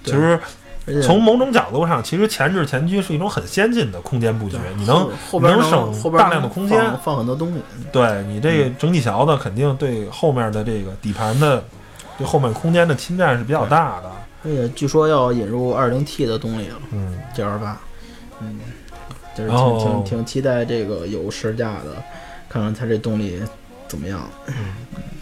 [0.05, 0.39] 其实
[1.03, 7.63] 从某种角度上，其实前置前驱是一种很先进的空间布局，你能后后边能省后边大量的空间放放很多东西。
[7.93, 11.63] 对你这个整体桥的肯定对后面的这个底盘的
[12.19, 14.11] 对后面空间的侵占是比较大的，
[14.45, 17.81] 而且据说要引入二零 T 的动力了嗯，，G 二八，
[18.41, 18.59] 嗯，
[19.37, 22.03] 就是挺挺挺期待这个有试驾的，
[22.49, 23.41] 看看它这动力
[23.89, 24.21] 怎么样。
[24.49, 24.55] 嗯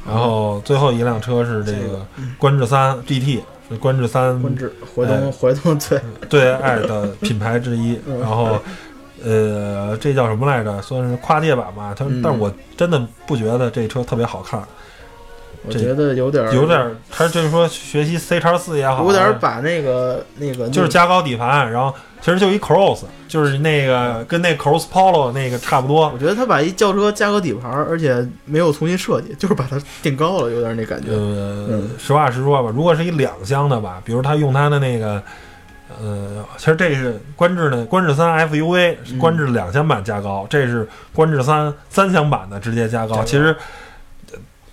[0.07, 2.05] 然后最后一辆车是这个
[2.39, 8.59] 观致三 GT，是观致三观致回哎动回动最最爱的品牌之一，嗯然后
[9.23, 10.81] 呃，这叫什么来着？
[10.81, 11.95] 算是跨界版吧。
[11.97, 14.61] 它，嗯但是我真的不觉得这车特别好看，
[15.67, 26.19] 我觉得有点儿有点儿，它就是说学习 C 叉四也好，有点儿把那个那个就是加高底盘，然后其实就一 Cross，就是那个跟那 Cross Polo 那个差不多我。
[26.19, 31.11] 觉得他把一轿车加个底盘儿，而且没有重新设计，就是把它垫高了，有点那感觉。
[31.13, 35.23] 呃，嗯实话实说吧，如果是一两厢的吧，比如他用他的那个，
[36.01, 43.55] 呃，其实这是观致的观致三 FUV 是嗯观致两厢版加高，这是观致三三厢版的直接加高，加高其实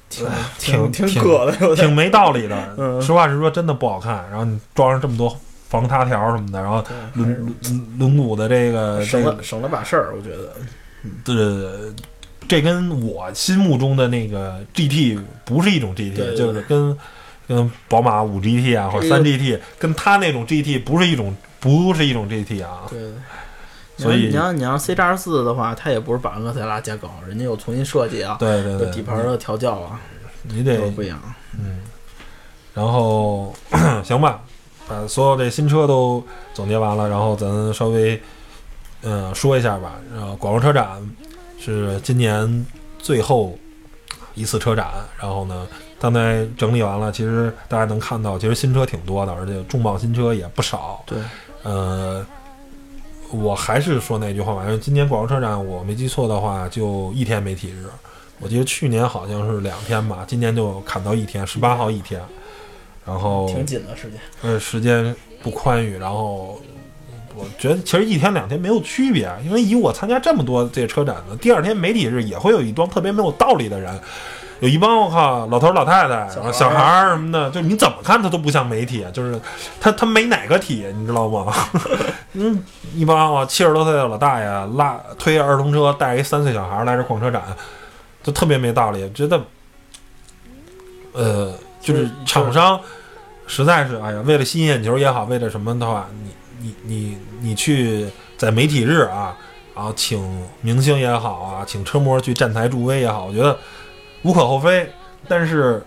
[0.10, 2.76] 挺呃挺挺挺硌的，有挺没道理的。
[2.78, 4.26] 嗯实话实说，真的不好看。
[4.30, 5.38] 然后你装上这么多
[5.70, 6.84] 防塌条什么的，然后
[7.14, 10.54] 轮轮轮毂的这个省这个了省了把事儿，我觉得。
[11.24, 11.94] 对，
[12.48, 16.98] 这跟我心目中的那个 GT 不是一种 GT，对对就是跟
[17.48, 22.88] 跟宝马五 GT 啊或者这个三 GT，跟他那种 GT 不是一种不是一种 GT 啊。
[22.90, 23.12] 对对。
[23.98, 30.00] 所以你要你要 C 叉四的话，它也不是把昂克赛拉加高，人家又重新设计啊，对对对，底盘的调教啊，
[30.44, 31.20] 你得都不一样。
[31.60, 31.80] 嗯，
[32.76, 33.56] 然后
[34.06, 34.42] 行吧，
[34.88, 36.24] 把所有这新车都
[36.54, 38.22] 总结完了，然后咱稍微
[39.02, 39.96] 嗯、呃说一下吧。
[40.16, 40.88] 呃，广州车展
[41.60, 42.66] 是今年
[43.00, 43.58] 最后
[44.36, 44.88] 一次车展，
[45.20, 45.68] 然后呢，
[46.00, 51.04] 刚才整理完了，其实大家能看到，其实新车挺多的，而且重磅新车也不少。
[51.08, 51.18] 对，
[51.64, 52.24] 呃。
[53.32, 57.86] 我还是说那句话吧，因为今年广州车展我没记错的话，就一天媒体日。
[58.40, 62.22] 我记得去年好像是两天吧，今年就砍到一天，十八号一天，
[63.06, 64.20] 然后挺紧的时间。
[64.44, 66.62] 呃时间不宽裕，然后
[67.36, 74.00] 我觉得其实一天两天没有区别，因为以我参加这么多这些车展的，第二天媒体日也会有一帮特别没有道理的人，
[74.60, 79.40] 有一帮我靠老头儿老太太、小孩儿什么的，就你怎么看他都不像媒体，就是
[79.80, 81.54] 他他没哪个体，你知道吗？
[82.34, 82.64] 嗯，
[82.96, 84.46] 一帮啊七十多岁的老大爷
[84.76, 87.42] 拉推儿童车，带一三岁小孩来这逛车展，
[88.24, 89.42] 就特别没道理，觉得，
[91.14, 92.80] 呃，就是厂商
[93.46, 99.36] 实在是，哎呀，为了吸引眼球也好，为了什么的话，你你你你去在媒体日啊，
[99.76, 100.20] 然后请
[100.62, 103.58] 明星也好啊，请车模去站台助威也好，我觉得
[104.28, 104.92] 无可厚非，
[105.26, 105.82] 但是，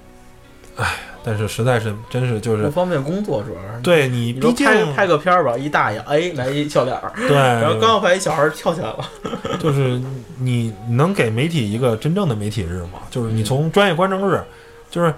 [0.77, 0.87] 哎，
[1.23, 3.83] 但是实在是真是就是不方便工作，主要是。
[3.83, 8.99] 对你，你毕竟拍拍个片儿吧，一大爷哎来一笑脸儿，对， 然后刚要拍一小孩儿跳起来了。
[9.61, 10.01] 就是
[10.39, 13.01] 你你能给媒体一个真正的媒体日吗？
[13.11, 14.43] 就是你从专业观众日，
[14.91, 15.13] 就是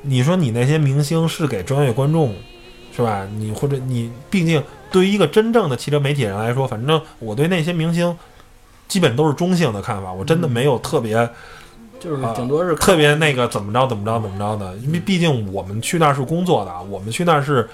[0.00, 2.34] 你说你那些明星是给专业观众，
[2.96, 3.28] 是吧？
[3.36, 8.16] 你或者你，毕竟对于一个真正的汽车媒体人来说，反正我对那些明星
[8.88, 11.28] 基本都是中性的看法，我真的没有特别、
[12.02, 17.68] 就是啊顶多是特别那个怎么着怎么着怎么着的，因为毕竟我们去那儿是工作的，我们去那儿是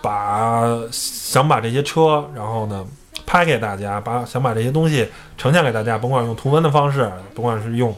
[0.00, 0.62] 把
[0.92, 2.86] 想把这些车，然后呢
[3.26, 7.92] 拍给大家，把想把这些东西呈现给大家，甭管用图文的方式，甭管是用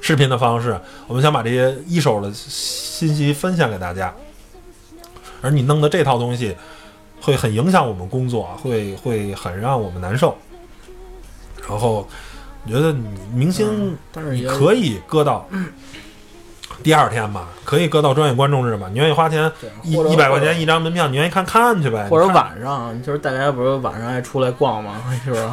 [0.00, 4.12] 视频的方式，我们想把这些一手的信息分享给大家。
[5.40, 6.56] 而你弄的这套东西，
[7.20, 10.36] 会很影响我们工作，会会很让我们难受。
[11.68, 12.06] 然后，我
[12.72, 13.04] 觉得你
[13.34, 15.46] 明星但是你可以搁到
[16.82, 18.88] 第二天吧，可以搁到专业观众日吧。
[18.92, 22.06] 你愿意花钱对或者一一百块钱一张门票，你愿意看看去呗。
[22.10, 24.96] 或者你看晚上，就是大家不是晚上爱出来逛吗？
[25.24, 25.48] 是不是？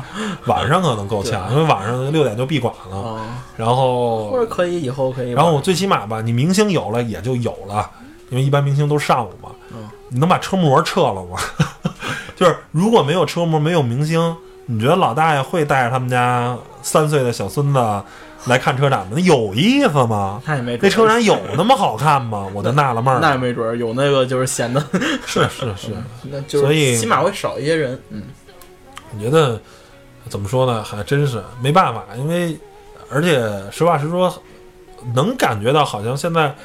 [0.45, 2.97] 晚上可能够呛，因为晚上六点就闭馆了。
[2.97, 5.31] 啊，然或后者，可以以后可以。
[5.31, 7.89] 然后我最起码吧，你明星有了也就有了，
[8.29, 9.49] 因为一般明星都是上午嘛。
[9.73, 11.39] 嗯你能把车模撤了吗？
[12.35, 14.35] 就是如果没有车模，没有明星，
[14.71, 18.03] 你觉得老大爷会带着他们家三岁的小孙子
[18.45, 19.11] 来看车展吗？
[19.15, 20.41] 那有意思吗？
[20.45, 22.47] 那也没准那车展有那么好看吗？
[22.55, 23.19] 我就纳了闷儿。
[23.19, 24.81] 那也没准儿有那个就是显得，
[25.25, 25.89] 是是是，
[26.23, 27.99] 那就是所以起码会少一些人。
[28.09, 28.23] 嗯，
[29.13, 29.59] 我觉得
[30.29, 32.57] 怎么说呢，还真是没办法，因为
[33.11, 33.39] 而且
[33.71, 34.33] 实话实说，
[35.13, 36.55] 能感觉到好像现在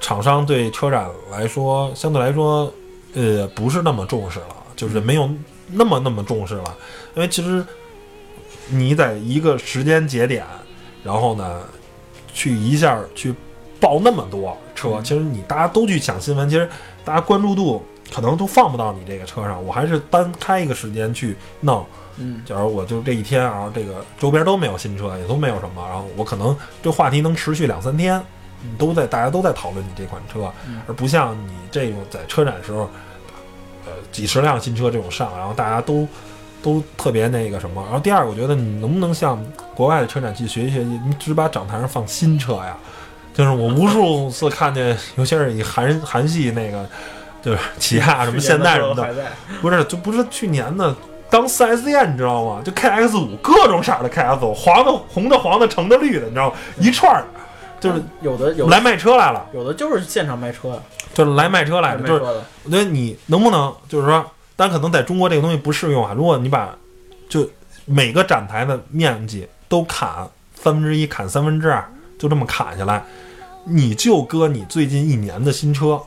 [0.00, 2.70] 厂商对车展来说，相对来说，
[3.14, 5.30] 呃，不是那么重视了，就是没有
[5.72, 6.76] 那么那么重视了，
[7.14, 7.64] 因为其实
[8.68, 10.44] 你在一个时间节点，
[11.02, 11.62] 然后呢，
[12.32, 13.34] 去一下去
[13.80, 16.68] 报那么多车，其实你大家都去抢新闻，其实
[17.04, 21.84] 大家关注度可能都放不到你这个车上，我还是单开一个时间去弄。
[22.18, 28.22] 嗯，假如我就这一天啊，这个周边都没有新车，也都没有什么，然后我可能这话题能持续两三天，
[28.60, 30.82] 你都在大家都在讨论你这款车，嗯。
[30.86, 32.88] 而不像你这种在车展时候，呃，
[34.10, 36.06] 几十辆新车这种上，然后大家都
[36.62, 37.82] 都特别那个什么。
[37.84, 39.42] 然后第二，我觉得你能不能向
[39.74, 42.76] 国外的车展去学习学习，你只把展台上放新车呀？
[43.34, 46.86] 就是我无数次看见，尤其是以韩韩系那个，
[47.40, 49.08] 就是起亚什么现代什么的，
[49.62, 50.94] 不是，就不是去年的
[51.30, 52.60] 当 4S 店，你知道吗？
[52.62, 56.56] 就 KX 五各种色的 KX 五，黄的、红的、黄的、橙的、绿的，你知道吗？
[56.78, 57.24] 一串儿，
[57.80, 60.76] 就是有的有的来卖车来了，有的就是现场卖车呀，
[61.14, 62.22] 就是来卖车来的，就是
[62.64, 64.24] 我觉得你能不能就是说，
[64.56, 66.14] 但可能在中国这个东西不适用啊。
[66.16, 66.76] 如果你把
[67.28, 67.48] 就
[67.84, 71.84] 每个展台的面积都砍三分之一，砍三分之二，
[72.18, 73.04] 就这么砍下来，
[73.64, 76.00] 你就搁你最近一年的新车。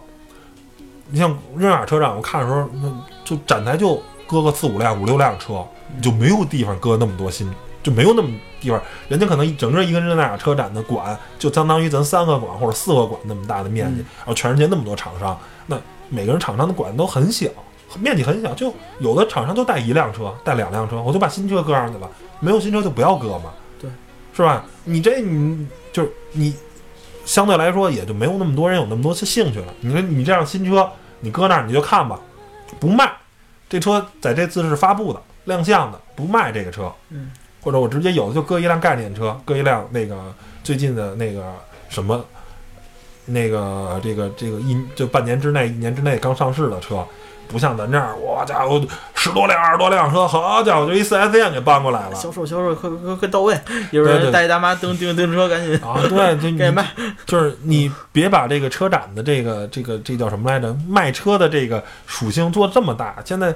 [1.07, 2.91] 你像瑞尔车展，我看的时候，那
[3.23, 5.63] 就展台就搁个四五辆、五六辆车，
[5.95, 7.47] 你就没有地方搁那么多新，
[7.85, 8.29] 就没有那么
[8.59, 8.81] 地方。
[9.07, 15.79] 人家可能整个一个瑞雅车展的馆，就相当于咱三个馆或者四个馆那么大的面积，然后全世界那么多厂商，那
[16.09, 17.47] 每个人厂商的馆都很小，
[17.99, 22.09] 面积很小，就有的厂商就带一辆车，带两辆车，我就把新车搁上去了，
[22.39, 23.87] 没有新车就不要搁嘛，对，
[24.35, 24.65] 是吧？
[24.83, 26.55] 你这你就是你
[27.23, 29.73] 相对来说也就没有那么多人有那么多兴趣了。
[29.81, 32.19] 你说你这样新车，你搁那儿你就看吧，
[32.79, 33.11] 不卖，
[33.69, 37.31] 这车在这次是发布的、亮相的，不卖这个车，嗯，
[37.65, 40.15] 或者我直接有的就搁一辆概念车，搁一辆那个
[40.63, 41.43] 最近的那个
[41.89, 42.23] 什么。
[43.27, 47.03] 那个这个这个一就半年之内、一年之内刚上市的车，
[47.47, 48.79] 不像咱这儿，我家伙
[49.15, 53.59] 十多辆、二十多辆车，好家伙就一四 S 店给搬过来了销售销售快快快到位，
[53.89, 55.97] 有人带一大妈蹬蹬蹬车，赶紧啊！
[56.07, 56.85] 对，就你赶紧卖，
[57.25, 60.71] 就是你别把这个车展的这个这个这叫什么来着？
[60.87, 63.15] 卖车的这个属性做这么大。
[63.25, 63.51] 现在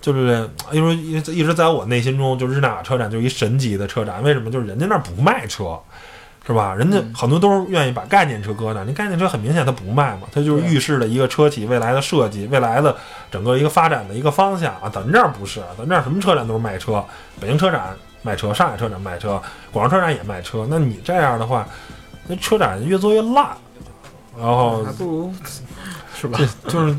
[0.00, 4.22] 就是因为一直一直在我内心中，就是日内瓦车展就是一神级的车展。
[4.22, 4.50] 为什么？
[4.50, 5.78] 就是人家那儿不卖车，
[6.46, 6.74] 是吧？
[6.74, 8.84] 人家很多都是愿意把概念车搁那儿。
[8.84, 12.96] 你概念车很明显它不卖嘛，它就是预示了一个车企未来的设计、未来的
[13.30, 14.90] 整个一个发展的一个方向啊。
[14.92, 17.04] 咱这儿不是，咱这儿什么车展都是卖车，
[17.38, 19.40] 北京车展卖车，上海车展卖车，
[19.70, 20.66] 广州车展也卖车。
[20.68, 21.66] 那你这样的话，
[22.26, 23.48] 那车展越做越烂，
[24.36, 25.34] 然后还不如
[26.20, 26.38] 是吧？
[26.68, 26.94] 就是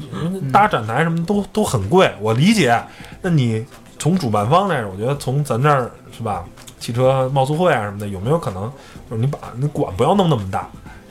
[0.52, 2.82] 搭展台什么都都很贵，我理解。
[3.22, 3.64] 那你
[4.00, 6.44] 从主办方那儿，我觉得从咱这儿是吧，
[6.80, 8.64] 汽车贸促会啊什么的，有没有可能
[9.10, 10.68] 就是你把你馆不要弄那么大，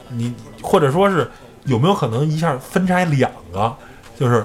[0.09, 1.31] 你或者说是
[1.67, 3.73] 有没有可能一下分拆两个，
[4.19, 4.45] 就是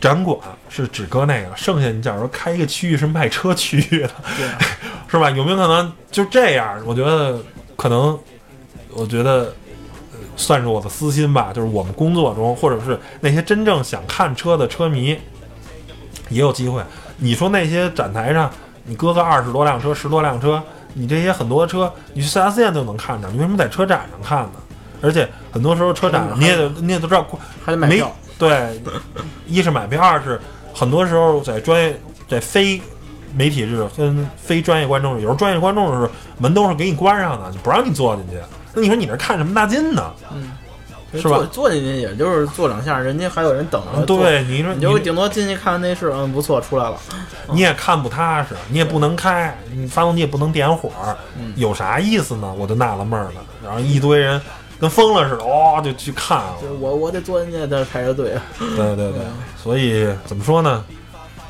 [0.00, 0.36] 展馆
[0.68, 4.58] 是只搁那个，剩下你假如说开一个区域是卖车区域的，啊，
[5.08, 5.30] 是吧？
[5.30, 6.80] 有没有可能就这样？
[6.84, 7.40] 我觉得
[7.76, 8.18] 可能，
[8.90, 9.67] 我觉得呃
[10.38, 11.52] 算是我的私心吧。
[11.52, 15.08] 就是我们工作中，或者是那些真正想看车的车迷，
[16.30, 16.82] 也有机会。
[17.18, 18.50] 你说那些展台上，
[18.84, 20.62] 你搁个二十多辆车、十多辆车，
[20.94, 24.52] 你这些很多车，你去 4S 店就能看着，你为什么在车展上看呢？
[25.00, 28.82] 而且很多时候车展嗯你也得你也都知道，没还得买票，对，
[29.46, 30.40] 一是买票，二是
[30.74, 31.96] 很多时候在专业
[32.28, 32.80] 在非
[33.34, 38.36] 媒体日跟非专业观众，有时候专业观众是门都是给你关上的，就不让你坐进去。
[38.78, 40.12] 那你说你这看什么大劲呢？
[40.32, 40.52] 嗯
[41.10, 44.04] 是吧坐坐进去也就是坐两下，人家还有人等着。
[44.04, 46.98] 对，你说你就顶多进去看看内饰，嗯，不错，出来了。
[47.50, 50.90] 你也看不踏实，你也不能开，你发动机也不能点火，
[51.56, 52.54] 有啥意思呢？
[52.58, 53.40] 我就纳了闷儿了。
[53.64, 54.38] 然后一堆人
[54.78, 56.42] 跟疯了似的，哇、就去看
[56.78, 58.34] 我我得坐进去，再排着队。
[58.58, 59.22] 对对对，
[59.56, 60.84] 所以怎么说呢？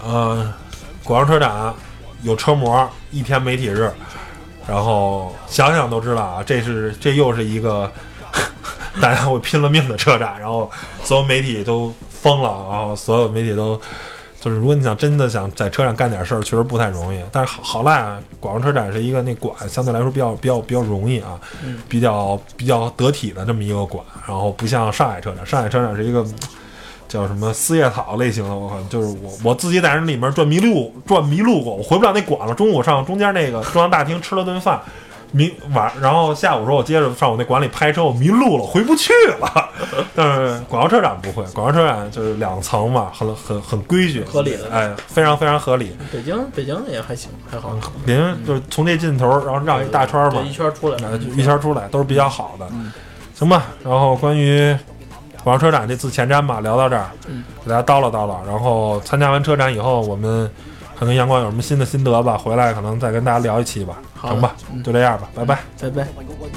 [0.07, 0.55] 呃，
[1.03, 1.75] 广州车展
[2.23, 3.91] 有车模，一天媒体日，
[4.69, 7.91] 然后想想都知道啊，这是这又是一个
[9.01, 10.71] 大家会拼了命的车展，然后
[11.03, 13.81] 所有媒体都疯了，然后所有媒体都。
[14.41, 17.21] 就是如果你想真的想在车上干点事儿，确实不太容易。
[17.33, 24.03] 但是好好赖啊，广州车展是一个那馆相对来说比较比较比较容易啊，嗯比较比较得体的这么一个馆。
[24.29, 26.25] 然后不像上海车展，上海车展是一个
[27.09, 32.55] 叫什么四叶草类型的，我靠，就是我我自己在那里面转迷路转迷路过，我回不了那馆了。
[32.55, 34.81] 中午上中间那个中央大厅吃了顿饭，
[35.33, 39.71] 迷晚然后下午时候我接着上我那馆里拍车，我迷路了，回不去了。
[40.15, 45.97] 但是广州车展不会，广州车展就是两层嘛，很很很规矩，合理的哎，非常非常合理。
[46.13, 50.99] 北京北京也还行，还好，北京就是从这尽头，然后绕一大圈嘛，一圈出来，
[51.37, 52.67] 一圈出来都是比较好的，
[53.35, 53.67] 行吧。
[53.85, 54.77] 然后关于
[55.49, 58.45] 广州车展这次前瞻吧，聊到这儿，嗯给大家叨唠叨唠。
[58.47, 60.51] 然后参加完车展以后，我们
[60.95, 64.55] 看看阳光有什么新的心得吧，回来可能再跟大家聊一期吧，好的成吧？
[64.71, 65.59] 嗯就这样吧，拜拜。
[65.81, 66.07] 拜拜。
[66.19, 66.53] 為我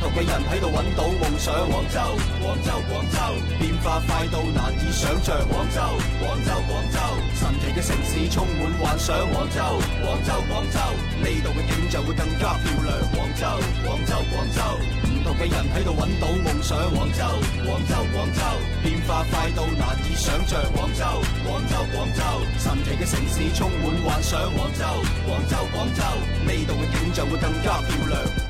[0.00, 1.52] 唔同嘅人喺度揾到夢想。
[1.68, 2.00] 廣州，
[2.40, 3.20] 廣州，廣州，
[3.60, 5.36] 變化快到難以想像。
[5.44, 5.80] 廣州，
[6.16, 6.98] 廣州，廣州，
[7.36, 9.14] 神奇嘅城市充滿幻想。
[9.28, 9.60] 廣州，
[10.00, 10.80] 廣州，廣州，
[11.20, 12.96] 呢度嘅景象會更加漂亮。
[13.12, 13.44] 廣州，
[13.84, 14.60] 廣州，廣州，
[15.04, 16.78] 唔同嘅人喺度揾到夢想。
[16.96, 17.24] 廣州，
[17.60, 18.42] 廣州，廣州，
[18.82, 20.62] 變化快到難以想像。
[20.72, 21.04] 廣州，
[21.44, 22.24] 廣州，广州，
[22.56, 24.40] 神奇嘅城市充滿幻想。
[24.56, 24.84] 廣州，
[25.28, 26.02] 廣州，廣州，
[26.48, 28.49] 呢度嘅景象會更加漂亮。